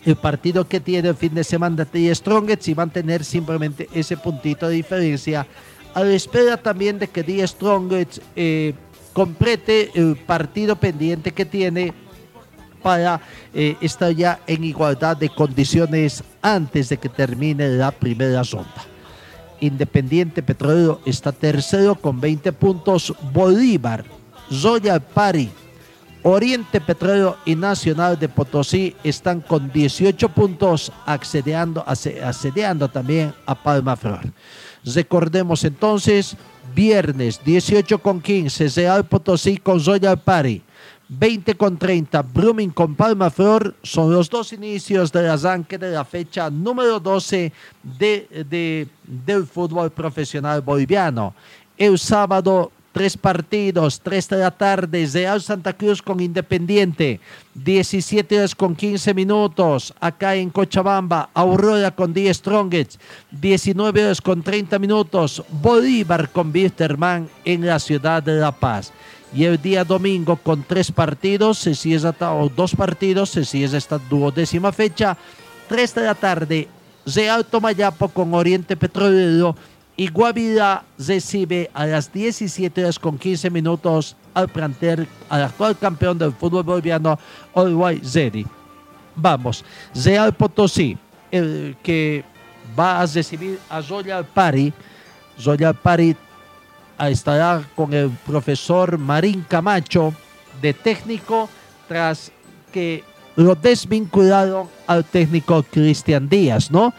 [0.06, 4.68] el partido que tiene el fin de semana de Strongest y mantener simplemente ese puntito
[4.68, 5.48] de diferencia.
[5.94, 8.74] A la espera también de que Die Strongest eh,
[9.14, 11.94] complete el partido pendiente que tiene
[12.82, 13.22] para
[13.54, 18.86] eh, estar ya en igualdad de condiciones antes de que termine la primera ronda.
[19.62, 23.14] Independiente Petrolero está tercero con 20 puntos.
[23.32, 24.04] Bolívar,
[24.62, 25.50] Royal Pari,
[26.24, 33.96] Oriente Petrolero y Nacional de Potosí están con 18 puntos accediendo, accediendo también a Palma
[33.96, 34.22] Flor.
[34.86, 36.36] Recordemos entonces,
[36.74, 40.62] viernes 18 con 15, Real Potosí con Royal Pari.
[41.10, 46.06] 20 con 30, Brumming con Palma Flor, son los dos inicios del arranque de la
[46.06, 47.52] fecha número 12
[47.84, 51.36] de, de, del fútbol profesional boliviano.
[51.78, 57.20] El sábado, tres partidos, 3 de la tarde, Real Santa Cruz con Independiente,
[57.56, 63.00] 17 horas con 15 minutos, acá en Cochabamba, Aurora con 10 Strongets,
[63.32, 68.94] 19 horas con 30 minutos, Bolívar con Bisterman en la ciudad de La Paz.
[69.36, 73.98] Y el día domingo con tres partidos, se cierra, o dos partidos, se cierra esta
[73.98, 75.18] duodécima fecha.
[75.68, 76.68] 3 de la tarde,
[77.08, 79.56] Real Tomayapo con Oriente Petrolero
[79.96, 86.18] y Guavirá recibe a las 17 horas con 15 minutos al plantel, al actual campeón
[86.18, 87.20] del fútbol boliviano,
[87.54, 88.46] Uruguay Zeri.
[89.16, 89.64] Vamos,
[89.94, 90.98] Real Potosí,
[91.32, 92.24] el que
[92.78, 94.74] va a recibir a Royal Pari.
[95.44, 96.16] Royal Pari
[97.00, 100.14] estará con el profesor Marín Camacho
[100.62, 101.50] de técnico
[101.88, 102.32] tras
[102.72, 103.04] que
[103.36, 106.94] lo desvincularon al técnico Cristian Díaz, ¿no?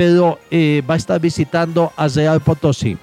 [0.00, 2.96] Pero eh, va a estar visitando a Real Potosí.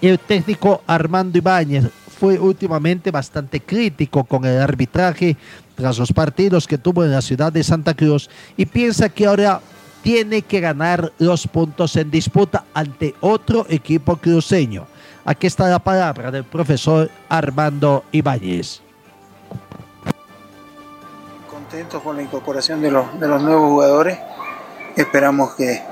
[0.00, 1.84] El técnico Armando Ibáñez
[2.18, 5.36] fue últimamente bastante crítico con el arbitraje
[5.76, 9.60] tras los partidos que tuvo en la ciudad de Santa Cruz y piensa que ahora
[10.02, 14.88] tiene que ganar los puntos en disputa ante otro equipo cruceño.
[15.24, 18.80] Aquí está la palabra del profesor Armando Ibáñez.
[21.48, 24.18] Contentos con la incorporación de los nuevos jugadores.
[24.96, 25.82] Esperamos que,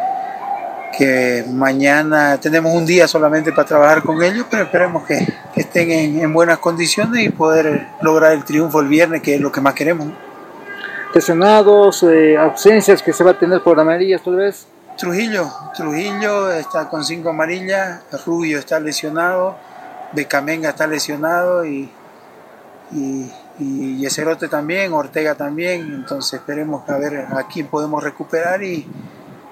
[0.96, 5.90] que mañana tenemos un día solamente para trabajar con ellos, pero esperemos que, que estén
[5.90, 9.60] en, en buenas condiciones y poder lograr el triunfo el viernes, que es lo que
[9.60, 10.08] más queremos.
[11.14, 14.66] Lesionados, eh, ausencias que se va a tener por amarillas tal vez.
[14.96, 19.56] Trujillo, Trujillo está con cinco amarillas, Rubio está lesionado,
[20.12, 21.90] Becamenga está lesionado y,
[22.92, 28.86] y, y Yeserote también, Ortega también, entonces esperemos a ver a quién podemos recuperar y,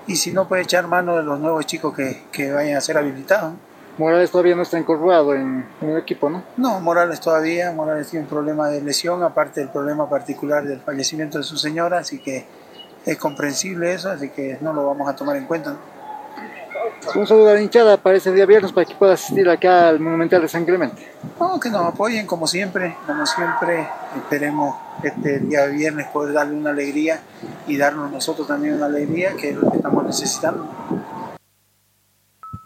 [0.06, 2.98] y si no puede echar mano de los nuevos chicos que, que vayan a ser
[2.98, 3.54] habilitados.
[3.98, 6.42] Morales todavía no está incorporado en, en, el equipo, ¿no?
[6.56, 11.36] No, Morales todavía, Morales tiene un problema de lesión, aparte del problema particular del fallecimiento
[11.36, 12.46] de su señora, así que
[13.04, 15.76] es comprensible eso, así que no lo vamos a tomar en cuenta.
[17.14, 20.00] Un saludo a la hinchada para ese día viernes para que pueda asistir acá al
[20.00, 21.12] Monumental de San Clemente.
[21.38, 23.86] No, que nos apoyen como siempre, como siempre.
[24.16, 27.20] Esperemos este día viernes poder darle una alegría
[27.66, 30.68] y darnos nosotros también una alegría que es lo que estamos necesitando.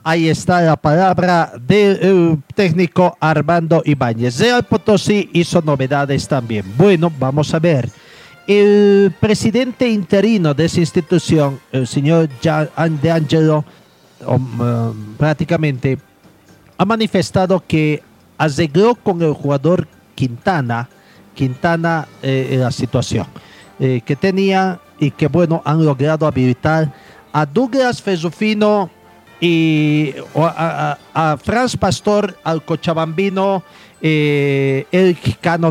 [0.05, 4.39] Ahí está la palabra del eh, técnico Armando Ibáñez.
[4.39, 6.65] Real Potosí hizo novedades también.
[6.77, 7.91] Bueno, vamos a ver.
[8.47, 13.65] El presidente interino de esa institución, el señor De Angelo,
[14.27, 15.99] um, prácticamente
[16.79, 18.03] ha manifestado que
[18.39, 20.89] arregló con el jugador Quintana,
[21.35, 23.27] Quintana eh, la situación
[23.79, 26.93] eh, que tenía y que bueno, han logrado habilitar
[27.33, 28.91] a Douglas Fesufino
[29.41, 33.63] y a, a, Franz Pastor, al Cochabambino,
[34.01, 35.19] eh, el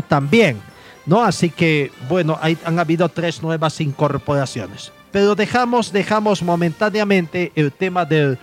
[0.08, 0.60] también.
[1.04, 1.22] ¿no?
[1.22, 4.92] Así que, bueno, hay, han habido tres nuevas incorporaciones.
[5.16, 8.36] Pero dejamos, dejamos momentáneamente el tema del,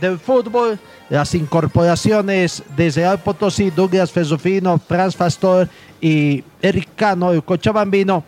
[0.00, 0.78] del fútbol,
[1.10, 5.68] las incorporaciones de Real Potosí, Douglas Fesufino, Franz Pastor
[6.00, 8.24] y Eric Cano, el Cochabambino,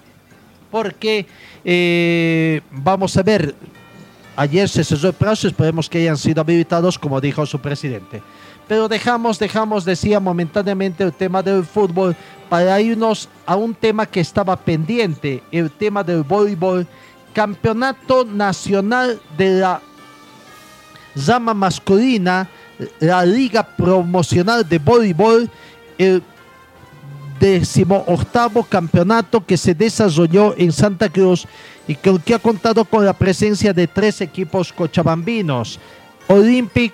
[0.70, 1.24] porque
[1.64, 3.54] eh, vamos a ver,
[4.36, 8.20] ayer se cesó el plazo, esperemos que hayan sido habilitados, como dijo su presidente.
[8.68, 12.14] Pero dejamos, dejamos, decía momentáneamente el tema del fútbol.
[12.50, 16.86] Para irnos a un tema que estaba pendiente, el tema del voleibol,
[17.32, 19.80] campeonato nacional de la
[21.26, 22.48] rama masculina,
[23.00, 25.50] la liga promocional de voleibol,
[25.98, 26.22] el
[27.38, 31.46] decimoctavo campeonato que se desarrolló en Santa Cruz
[31.88, 35.80] y que, que ha contado con la presencia de tres equipos cochabambinos,
[36.28, 36.92] Olympic,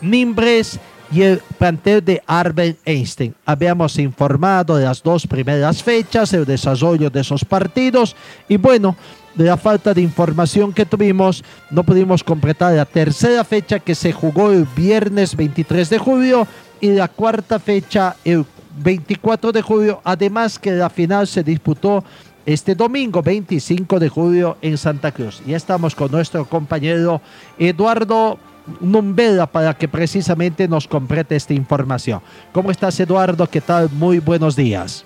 [0.00, 0.78] Nimbres
[1.10, 3.34] y el plantel de Albert Einstein.
[3.44, 8.14] Habíamos informado de las dos primeras fechas, el desarrollo de esos partidos
[8.48, 8.96] y bueno,
[9.36, 14.12] de la falta de información que tuvimos, no pudimos completar la tercera fecha que se
[14.12, 16.46] jugó el viernes 23 de julio
[16.80, 18.44] y la cuarta fecha el
[18.78, 22.04] 24 de julio, además que la final se disputó
[22.44, 25.42] este domingo 25 de julio en Santa Cruz.
[25.46, 27.20] Ya estamos con nuestro compañero
[27.58, 28.38] Eduardo
[28.80, 32.20] Numbela para que precisamente nos complete esta información.
[32.52, 33.48] ¿Cómo estás, Eduardo?
[33.48, 33.90] ¿Qué tal?
[33.90, 35.04] Muy buenos días.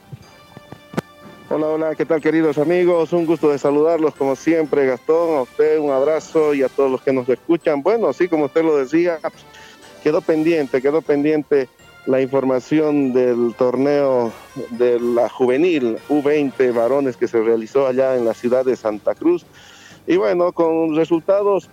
[1.52, 3.12] Hola, hola, ¿qué tal queridos amigos?
[3.12, 7.02] Un gusto de saludarlos como siempre, Gastón, a usted un abrazo y a todos los
[7.02, 7.82] que nos escuchan.
[7.82, 9.18] Bueno, así como usted lo decía,
[10.04, 11.68] quedó pendiente, quedó pendiente
[12.06, 14.32] la información del torneo
[14.70, 19.44] de la juvenil U20 varones que se realizó allá en la ciudad de Santa Cruz.
[20.06, 21.68] Y bueno, con resultados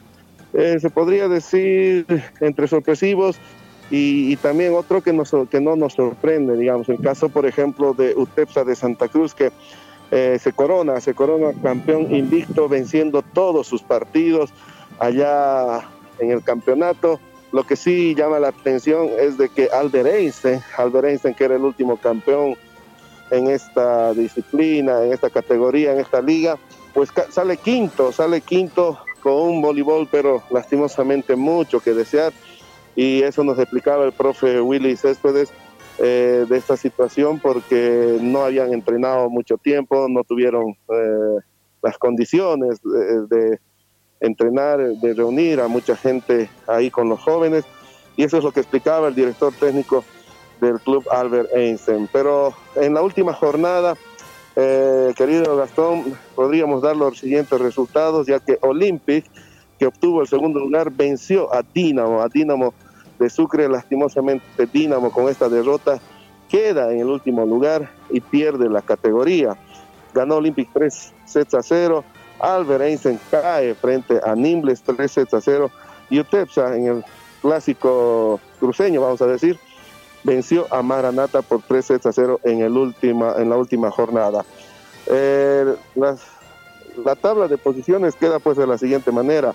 [0.56, 2.08] eh, se podría decir
[2.40, 3.40] entre sorpresivos
[3.90, 8.14] y, también otro que, nos, que no nos sorprende, digamos, el caso, por ejemplo, de
[8.16, 9.52] UTEPSA de Santa Cruz, que
[10.12, 14.52] eh, se corona, se corona campeón invicto, venciendo todos sus partidos
[15.00, 17.20] allá en el campeonato.
[17.52, 21.56] Lo que sí llama la atención es de que Albert Einstein, Albert Einstein que era
[21.56, 22.56] el último campeón
[23.32, 26.58] en esta disciplina, en esta categoría, en esta liga,
[26.94, 32.34] pues sale quinto, sale quinto con un voleibol, pero lastimosamente mucho que desear.
[32.98, 35.54] Y eso nos explicaba el profe Willy Céspedes
[36.00, 41.40] eh, de esta situación porque no habían entrenado mucho tiempo, no tuvieron eh,
[41.84, 43.60] las condiciones de,
[44.20, 47.66] entrenar, de reunir a mucha gente ahí con los jóvenes.
[48.16, 50.04] Y eso es lo que explicaba el director técnico
[50.60, 52.10] del club Albert Einstein.
[52.12, 53.96] Pero en la última jornada
[54.56, 59.24] eh, querido Gastón, podríamos dar los siguientes resultados, ya que Olympic,
[59.78, 62.74] que obtuvo el segundo lugar, venció a Dinamo, a Dinamo
[63.20, 66.00] de Sucre, lastimosamente Dinamo con esta derrota
[66.50, 69.58] queda en el último lugar y pierde la categoría.
[70.14, 72.04] Ganó Olympic 3 sets a 0,
[72.40, 75.70] Albert Einstein cae frente a Nimbles 3 sets a 0
[76.10, 77.06] y Utepsa en el
[77.42, 79.60] clásico cruceño, vamos a decir,
[80.24, 84.46] venció a Maranata por 3 sets a 0 en, el última, en la última jornada.
[85.08, 86.22] Eh, las,
[87.04, 89.54] la tabla de posiciones queda pues de la siguiente manera.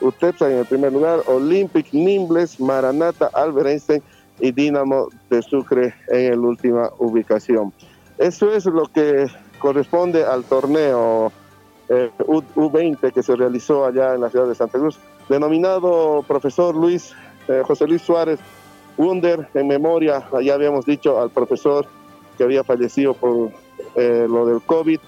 [0.00, 4.02] Utepsa en el primer lugar, Olympic, Nimbles, Maranata, Albert Einstein
[4.40, 7.72] y Dinamo de Sucre en la última ubicación.
[8.18, 9.26] Eso es lo que
[9.58, 11.32] corresponde al torneo
[11.88, 16.74] eh, U, 20 que se realizó allá en la ciudad de Santa Cruz, denominado profesor
[16.74, 17.14] Luis
[17.48, 18.40] eh, José Luis Suárez
[18.96, 21.86] Wunder en memoria, ya habíamos dicho, al profesor
[22.36, 23.50] que había fallecido por
[23.94, 25.00] eh, lo del COVID.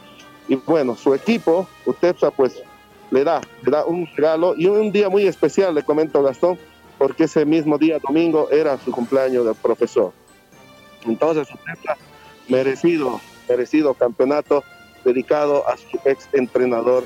[0.48, 2.62] Y bueno, su equipo, UTEPSA, pues
[3.10, 6.58] le da, le da un regalo y un día muy especial, le comento Gastón,
[6.98, 10.12] porque ese mismo día, domingo, era su cumpleaños del profesor.
[11.06, 11.48] Entonces,
[12.48, 14.62] merecido, merecido campeonato
[15.04, 17.04] dedicado a su ex entrenador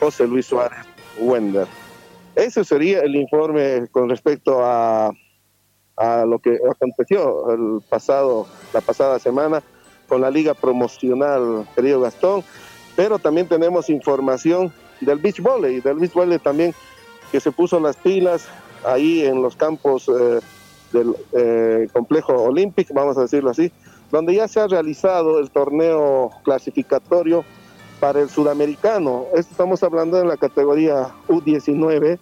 [0.00, 0.80] José Luis Suárez
[1.18, 1.66] Wender.
[2.34, 5.10] Ese sería el informe con respecto a,
[5.96, 9.62] a lo que aconteció el pasado, la pasada semana
[10.08, 12.42] con la liga promocional, querido Gastón,
[12.96, 16.74] pero también tenemos información del beach volley, del beach volley también
[17.30, 18.48] que se puso las pilas
[18.84, 20.40] ahí en los campos eh,
[20.92, 23.72] del eh, complejo olímpico, vamos a decirlo así,
[24.10, 27.44] donde ya se ha realizado el torneo clasificatorio
[28.00, 29.26] para el sudamericano.
[29.34, 32.18] estamos hablando en la categoría U19,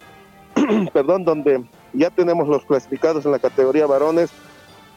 [0.93, 1.63] perdón, donde
[1.93, 4.31] ya tenemos los clasificados en la categoría varones,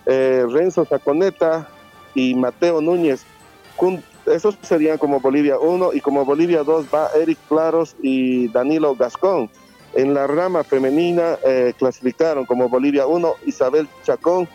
[0.06, 1.68] eh, Renzo Saconeta
[2.14, 3.24] y Mateo Núñez.
[4.26, 9.50] Esos serían como Bolivia 1 y como Bolivia 2 va Eric Claros y Danilo Gascón.
[9.94, 14.48] En la rama femenina eh, clasificaron como Bolivia 1 Isabel Chacón,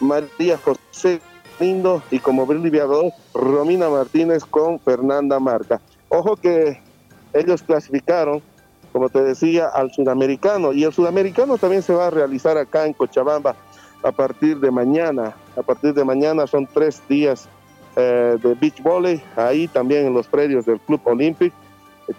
[0.00, 1.20] María José
[1.60, 5.80] Lindo y como Bolivia 2 Romina Martínez con Fernanda Marca.
[6.08, 6.80] Ojo que
[7.32, 8.42] ellos clasificaron,
[8.92, 12.92] como te decía, al sudamericano y el sudamericano también se va a realizar acá en
[12.92, 13.56] Cochabamba
[14.02, 15.34] a partir de mañana.
[15.56, 17.48] A partir de mañana son tres días
[17.96, 21.54] eh, de beach volley, ahí también en los predios del Club Olímpico,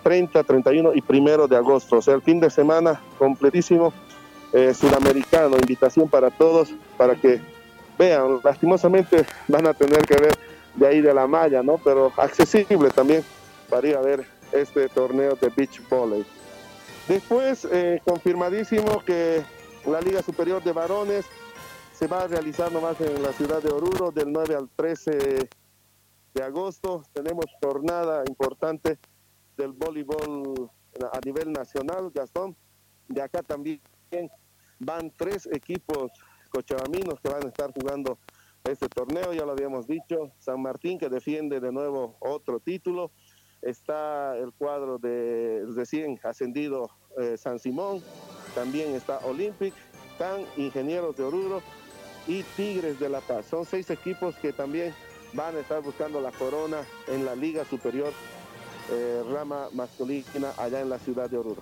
[0.04, 1.98] 30, 31 y primero de agosto.
[1.98, 3.94] O sea, el fin de semana completísimo
[4.54, 5.58] eh, sudamericano.
[5.58, 7.42] Invitación para todos para que
[7.98, 8.40] vean.
[8.44, 10.38] Lastimosamente van a tener que ver
[10.76, 11.80] de ahí de la malla, ¿no?
[11.84, 13.24] Pero accesible también
[13.70, 16.26] para ir a ver este torneo de beach volley.
[17.08, 19.42] Después, eh, confirmadísimo que
[19.86, 21.26] la Liga Superior de Varones
[21.94, 25.50] se va a realizar nomás en la ciudad de Oruro del 9 al 13
[26.34, 27.04] de agosto.
[27.14, 29.00] Tenemos jornada importante
[29.58, 30.72] del voleibol
[31.12, 32.56] a nivel nacional, Gastón.
[33.08, 33.82] De acá también
[34.80, 36.12] van tres equipos
[36.50, 38.20] cochabaminos que van a estar jugando
[38.64, 40.32] este torneo, ya lo habíamos dicho.
[40.40, 43.12] San Martín que defiende de nuevo otro título.
[43.62, 48.02] Está el cuadro de recién ascendido eh, San Simón.
[48.56, 49.74] También está Olympic,
[50.18, 51.62] CAN, Ingenieros de Oruro
[52.28, 53.46] y Tigres de La Paz.
[53.46, 54.94] Son seis equipos que también
[55.34, 56.78] van a estar buscando la corona
[57.08, 58.12] en la Liga Superior
[58.92, 61.62] eh, Rama Masculina allá en la ciudad de Oruro.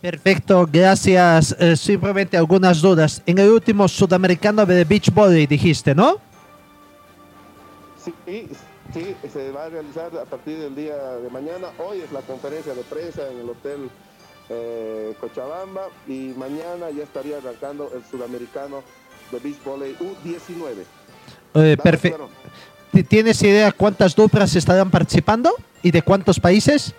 [0.00, 1.54] Perfecto, gracias.
[1.58, 3.22] Eh, simplemente algunas dudas.
[3.26, 6.16] En el último sudamericano de beach volley dijiste, ¿no?
[8.02, 8.48] Sí,
[8.94, 11.68] sí, se va a realizar a partir del día de mañana.
[11.78, 13.90] Hoy es la conferencia de prensa en el Hotel
[14.48, 18.82] eh, Cochabamba y mañana ya estaría arrancando el sudamericano
[19.30, 20.99] de beach volley U19.
[21.54, 22.28] Eh, perfecto.
[23.08, 26.92] ¿Tienes idea cuántas duplas estarán participando y de cuántos países?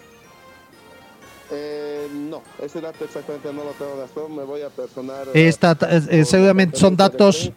[1.51, 4.35] Eh, no, ese dato exactamente no lo tengo, Gastón.
[4.35, 5.27] Me voy a personar.
[5.33, 5.77] Esta,
[6.09, 7.51] eh, seguramente son datos,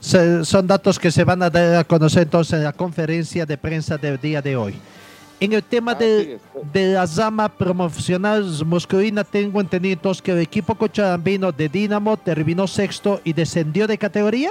[0.00, 3.98] son datos que se van a dar a conocer entonces en la conferencia de prensa
[3.98, 4.74] del día de hoy.
[5.40, 6.38] En el tema de,
[6.72, 13.20] de, la rama promocional masculina, tengo entendido que el equipo cochabambino de Dinamo terminó sexto
[13.24, 14.50] y descendió de categoría.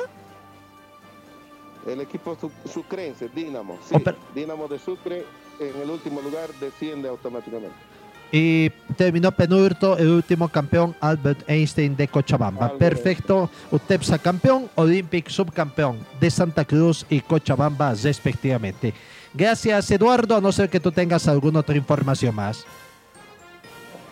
[1.87, 2.37] El equipo
[2.71, 3.95] sucrense, Dinamo, sí,
[4.33, 5.25] Dinamo de Sucre,
[5.59, 7.75] en el último lugar desciende automáticamente.
[8.31, 12.75] Y terminó penúltimo el último campeón Albert Einstein de Cochabamba.
[12.79, 13.47] Perfecto.
[13.69, 18.91] UTEPSA campeón, Olympic subcampeón de Santa Cruz y Cochabamba respectivamente.
[19.35, 22.65] Gracias Eduardo, a no ser que tú tengas alguna otra información más.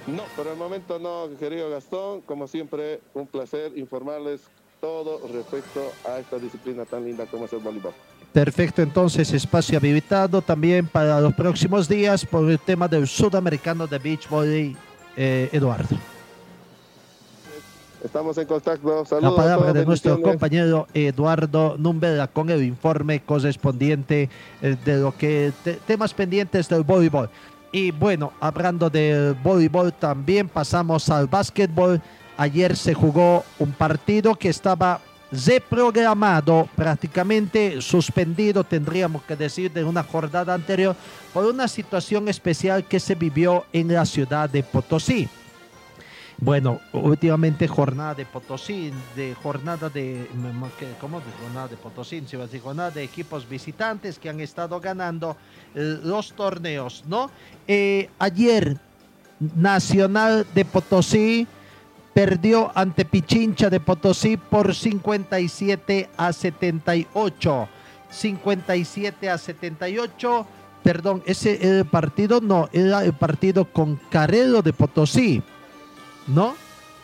[0.05, 2.21] No, por el momento no, querido Gastón.
[2.21, 4.41] Como siempre, un placer informarles
[4.81, 7.93] todo respecto a esta disciplina tan linda como es el voleibol.
[8.33, 13.99] Perfecto, entonces espacio habilitado también para los próximos días por el tema del sudamericano de
[13.99, 14.75] beach volley,
[15.15, 15.95] eh, Eduardo.
[18.03, 19.05] Estamos en contacto.
[19.05, 19.37] Saludos.
[19.37, 24.27] La palabra de nuestro compañero Eduardo Numbera con el informe correspondiente
[24.61, 25.51] eh, de lo que
[25.85, 27.29] temas pendientes del voleibol.
[27.71, 32.01] Y bueno, hablando del voleibol también pasamos al básquetbol.
[32.41, 34.99] Ayer se jugó un partido que estaba
[35.31, 40.95] reprogramado, prácticamente suspendido, tendríamos que decir, de una jornada anterior,
[41.35, 45.29] por una situación especial que se vivió en la ciudad de Potosí.
[46.39, 50.27] Bueno, últimamente jornada de Potosí, de jornada de,
[50.99, 52.23] ¿cómo de jornada de Potosí?
[52.25, 55.37] Se va a jornada de equipos visitantes que han estado ganando
[55.75, 57.29] eh, los torneos, ¿no?
[57.67, 58.79] Eh, ayer,
[59.39, 61.47] Nacional de Potosí
[62.13, 67.69] perdió ante Pichincha de Potosí por 57 a 78.
[68.09, 70.45] 57 a 78.
[70.83, 75.41] Perdón, ese el partido no, era el partido con Carrero de Potosí.
[76.27, 76.55] ¿No?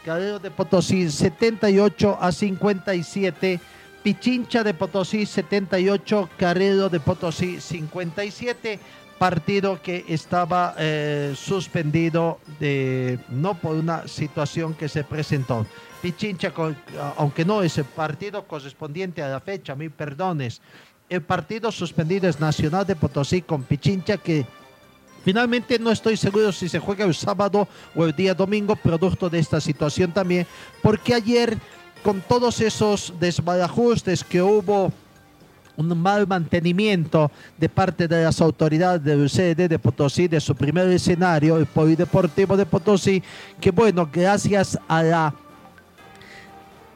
[0.03, 3.59] Carrero de Potosí 78 a 57.
[4.03, 8.79] Pichincha de Potosí 78, Carrero de Potosí 57
[9.17, 15.65] partido que estaba eh, suspendido de, no por una situación que se presentó.
[16.01, 16.53] Pichincha,
[17.17, 20.61] aunque no es el partido correspondiente a la fecha, mil perdones.
[21.09, 24.45] El partido suspendido es Nacional de Potosí con Pichincha que
[25.27, 29.39] Finalmente no estoy seguro si se juega el sábado o el día domingo, producto de
[29.39, 30.47] esta situación también,
[30.81, 31.57] porque ayer
[32.01, 34.93] con todos esos desbarajustes que hubo
[35.77, 40.87] un mal mantenimiento de parte de las autoridades del CD de Potosí, de su primer
[40.89, 43.23] escenario, el Polideportivo de Potosí,
[43.61, 45.33] que bueno, gracias a la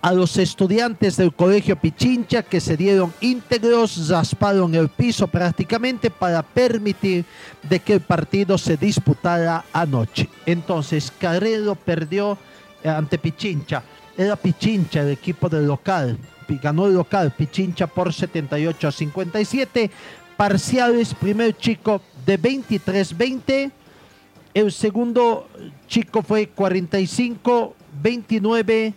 [0.02, 6.42] a los estudiantes del colegio Pichincha que se dieron íntegros, rasparon el piso prácticamente para
[6.42, 7.24] permitir
[7.62, 10.28] de que el partido se disputara anoche.
[10.48, 12.36] Entonces, Carrero perdió
[12.84, 13.84] ante Pichincha.
[14.18, 16.18] Era Pichincha el equipo del local
[16.58, 19.92] ganó el local Pichincha por 78 a 57.
[20.38, 23.72] Parciales, primer chico de 23-20.
[24.54, 25.50] El segundo
[25.88, 28.94] chico fue 45-29,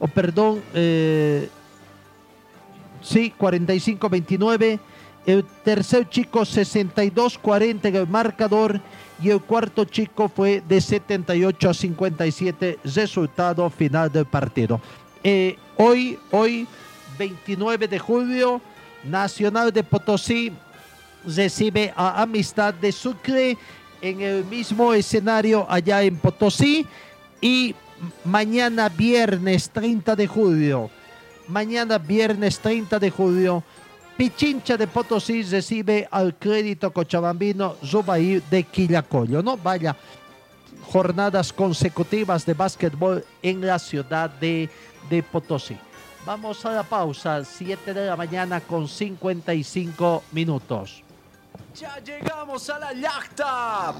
[0.00, 1.48] o perdón, eh,
[3.02, 4.80] sí, 45-29.
[5.26, 8.80] El tercer chico 62-40 en el marcador
[9.22, 14.80] y el cuarto chico fue de 78 a 57, resultado final del partido.
[15.24, 16.68] Eh, hoy, hoy
[17.18, 18.60] 29 de julio,
[19.04, 20.52] Nacional de Potosí
[21.24, 23.56] recibe a Amistad de Sucre
[24.00, 26.86] en el mismo escenario allá en Potosí
[27.40, 27.74] y
[28.24, 30.90] mañana viernes 30 de julio,
[31.48, 33.64] mañana viernes 30 de julio,
[34.16, 39.58] Pichincha de Potosí recibe al crédito cochabambino Zubair de Quillacollo, ¿no?
[39.58, 39.94] Vaya,
[40.86, 44.70] jornadas consecutivas de básquetbol en la ciudad de,
[45.10, 45.76] de Potosí.
[46.26, 51.04] Vamos a la pausa, 7 de la mañana con 55 minutos.
[51.72, 53.94] Ya llegamos a la yacta.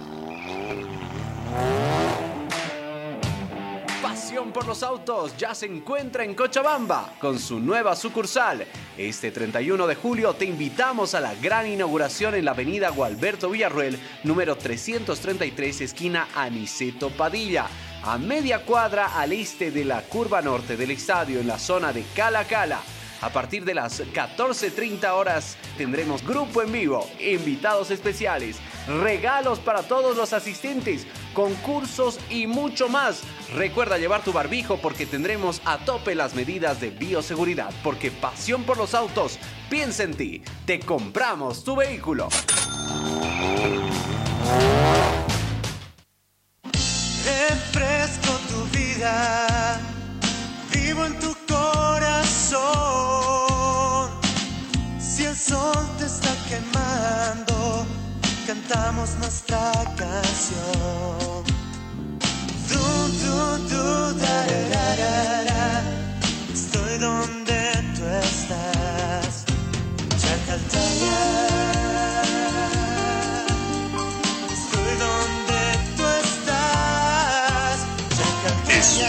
[4.02, 8.66] Pasión por los autos ya se encuentra en Cochabamba con su nueva sucursal.
[8.98, 14.00] Este 31 de julio te invitamos a la gran inauguración en la avenida Gualberto Villarruel,
[14.24, 17.68] número 333, esquina Aniceto Padilla
[18.06, 22.04] a media cuadra al este de la curva norte del estadio en la zona de
[22.14, 22.80] Cala Cala.
[23.20, 30.16] A partir de las 14.30 horas tendremos grupo en vivo, invitados especiales, regalos para todos
[30.16, 31.04] los asistentes,
[31.34, 33.22] concursos y mucho más.
[33.54, 38.76] Recuerda llevar tu barbijo porque tendremos a tope las medidas de bioseguridad, porque pasión por
[38.76, 42.28] los autos, piensa en ti, te compramos tu vehículo.
[47.26, 49.80] Refresco tu vida,
[50.72, 52.60] vivo en tu corazón.
[55.00, 57.86] Si el sol te está quemando,
[58.46, 61.44] cantamos nuestra canción.
[62.70, 62.84] Du,
[63.22, 63.36] du,
[63.70, 63.84] du,
[64.22, 64.38] da,
[64.72, 65.82] da,
[66.54, 67.60] Estoy donde
[67.96, 69.44] tú estás,
[70.20, 71.55] Chacaltaya.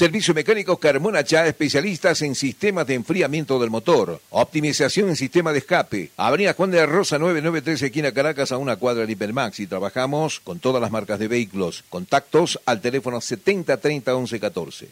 [0.00, 5.58] Servicio Mecánico Carmona Chá, especialistas en sistemas de enfriamiento del motor, optimización en sistema de
[5.58, 6.10] escape.
[6.16, 9.60] Avenida Juan de la Rosa 993, esquina Caracas, a una cuadra de Hipermax.
[9.60, 11.84] Y trabajamos con todas las marcas de vehículos.
[11.90, 14.88] Contactos al teléfono 70 30 11 14.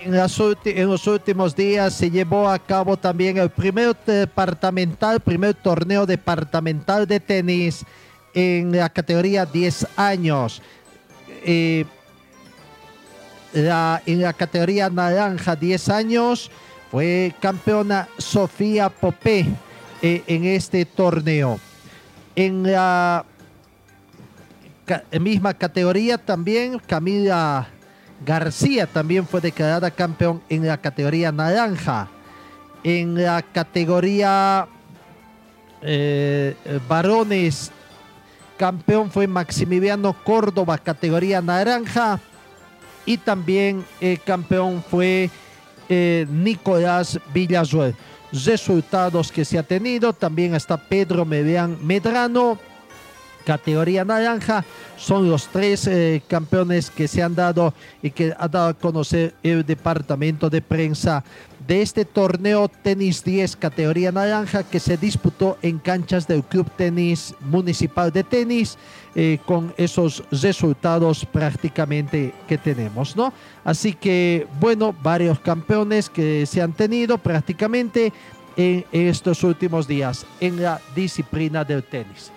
[0.00, 7.06] En, los últimos días se llevó a cabo también el primer departamental, primer torneo departamental
[7.06, 7.84] de tenis
[8.32, 10.62] en la categoría 10 años.
[11.44, 11.84] Eh,
[13.54, 16.50] en la categoría naranja 10 años
[16.90, 19.46] fue campeona Sofía Popé
[20.00, 21.58] eh, en este torneo.
[22.36, 23.24] En la
[25.18, 27.68] misma categoría también Camila
[28.24, 32.08] García también fue declarada campeón en la categoría naranja.
[32.82, 34.66] En la categoría
[35.82, 36.54] eh,
[36.88, 37.70] varones,
[38.56, 42.20] campeón fue Maximiliano Córdoba, categoría naranja.
[43.06, 45.30] Y también eh, campeón fue
[45.88, 47.94] eh, Nicolás Villasuel.
[48.30, 52.58] Resultados que se ha tenido, también está Pedro Medrano,
[53.48, 54.62] categoría naranja.
[54.98, 57.72] Son los tres eh, campeones que se han dado
[58.02, 61.24] y que ha dado a conocer el departamento de prensa
[61.66, 67.34] de este torneo Tenis 10 categoría naranja que se disputó en canchas del Club Tenis
[67.40, 68.76] Municipal de Tenis
[69.14, 73.32] eh, con esos resultados prácticamente que tenemos, ¿no?
[73.64, 78.12] Así que, bueno, varios campeones que se han tenido prácticamente
[78.58, 82.32] en estos últimos días en la disciplina del tenis.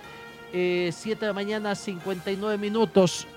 [0.52, 3.28] 7 de la mañana, 59 minutos.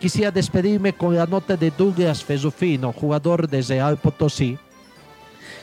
[0.00, 4.58] Quisiera despedirme con la nota de Douglas Fezufino, jugador de Real Potosí.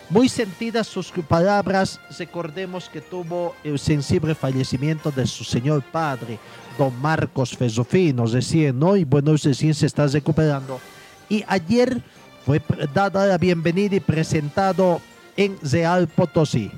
[0.09, 6.37] Muy sentidas sus palabras, recordemos que tuvo el sensible fallecimiento de su señor padre,
[6.77, 8.95] don Marcos Fezofino, recién, ¿no?
[8.95, 10.79] Y bueno, recién se está recuperando.
[11.27, 12.03] Y ayer
[12.45, 12.61] fue
[12.93, 15.01] dada la bienvenida y presentado
[15.35, 16.69] en Real Potosí.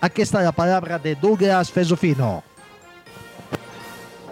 [0.00, 1.70] Aquí está la palabra de Douglas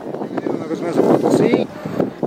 [0.02, 0.52] Fezofino.
[0.54, 1.66] Una vez más a Potosí.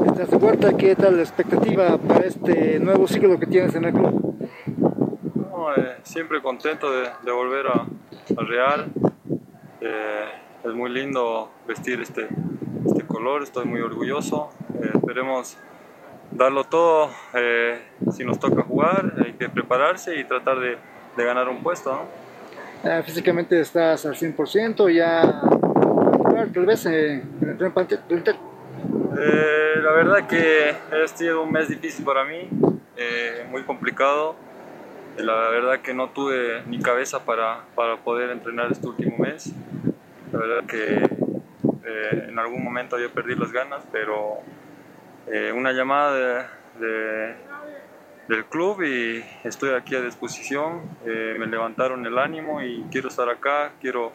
[0.06, 0.78] ¿Estás de vuelta?
[0.78, 4.36] ¿Qué tal la expectativa para este nuevo ciclo que tienes en el club?
[5.36, 8.86] No, eh, siempre contento de, de volver a, a Real.
[9.82, 10.26] Eh,
[10.64, 12.28] es muy lindo vestir este,
[12.88, 14.50] este color, estoy muy orgulloso.
[14.82, 15.58] Eh, esperemos
[16.32, 17.10] darlo todo.
[17.34, 17.80] eh,
[18.12, 20.78] si nos toca jugar, hay que prepararse y tratar de,
[21.18, 21.92] de ganar un puesto.
[21.92, 22.90] ¿no?
[22.90, 25.42] Eh, físicamente estás al 100%, ya
[26.54, 28.00] tal vez eh, en el tren plantel.
[29.18, 32.50] Eh, la verdad que ha sido un mes difícil para mí,
[32.98, 34.36] eh, muy complicado.
[35.18, 39.54] La verdad que no tuve ni cabeza para, para poder entrenar este último mes.
[40.34, 41.10] La verdad que
[42.28, 44.40] en algún momento yo perdí las ganas, pero
[45.56, 46.14] una llamada
[46.80, 47.36] de- de-
[48.28, 50.82] del club y estoy aquí a disposición.
[51.06, 54.12] Me levantaron el ánimo y quiero estar acá, quiero,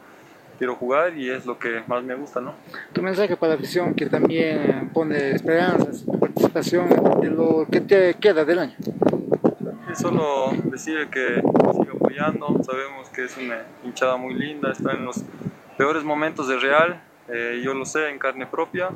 [0.61, 2.53] quiero jugar y es lo que más me gusta, ¿no?
[2.93, 6.87] Tu mensaje para la afición que también pone esperanzas, participación
[7.23, 8.75] de lo que te queda del año.
[9.91, 15.07] Y solo decir que siga apoyando, sabemos que es una hinchada muy linda, está en
[15.07, 15.25] los
[15.79, 18.91] peores momentos de Real, eh, yo lo sé en carne propia,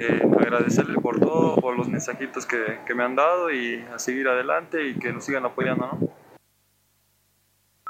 [0.00, 4.28] eh, agradecerle por todo, por los mensajitos que, que me han dado y a seguir
[4.28, 6.25] adelante y que nos sigan apoyando, ¿no?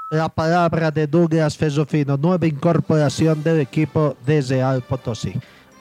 [0.09, 5.33] La palabra de Douglas Fezofino, nueva incorporación del equipo de Real Potosí.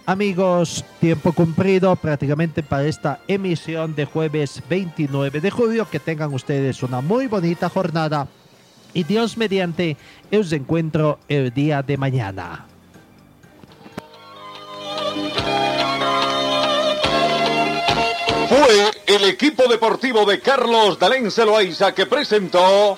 [0.08, 5.88] Amigos, tiempo cumplido prácticamente para esta emisión de jueves 29 de julio.
[5.88, 8.28] Que tengan ustedes una muy bonita jornada
[8.96, 9.96] y Dios mediante,
[10.34, 12.66] os encuentro el día de mañana.
[18.50, 22.98] Fue el equipo deportivo de Carlos Dalén Celoaiza que presentó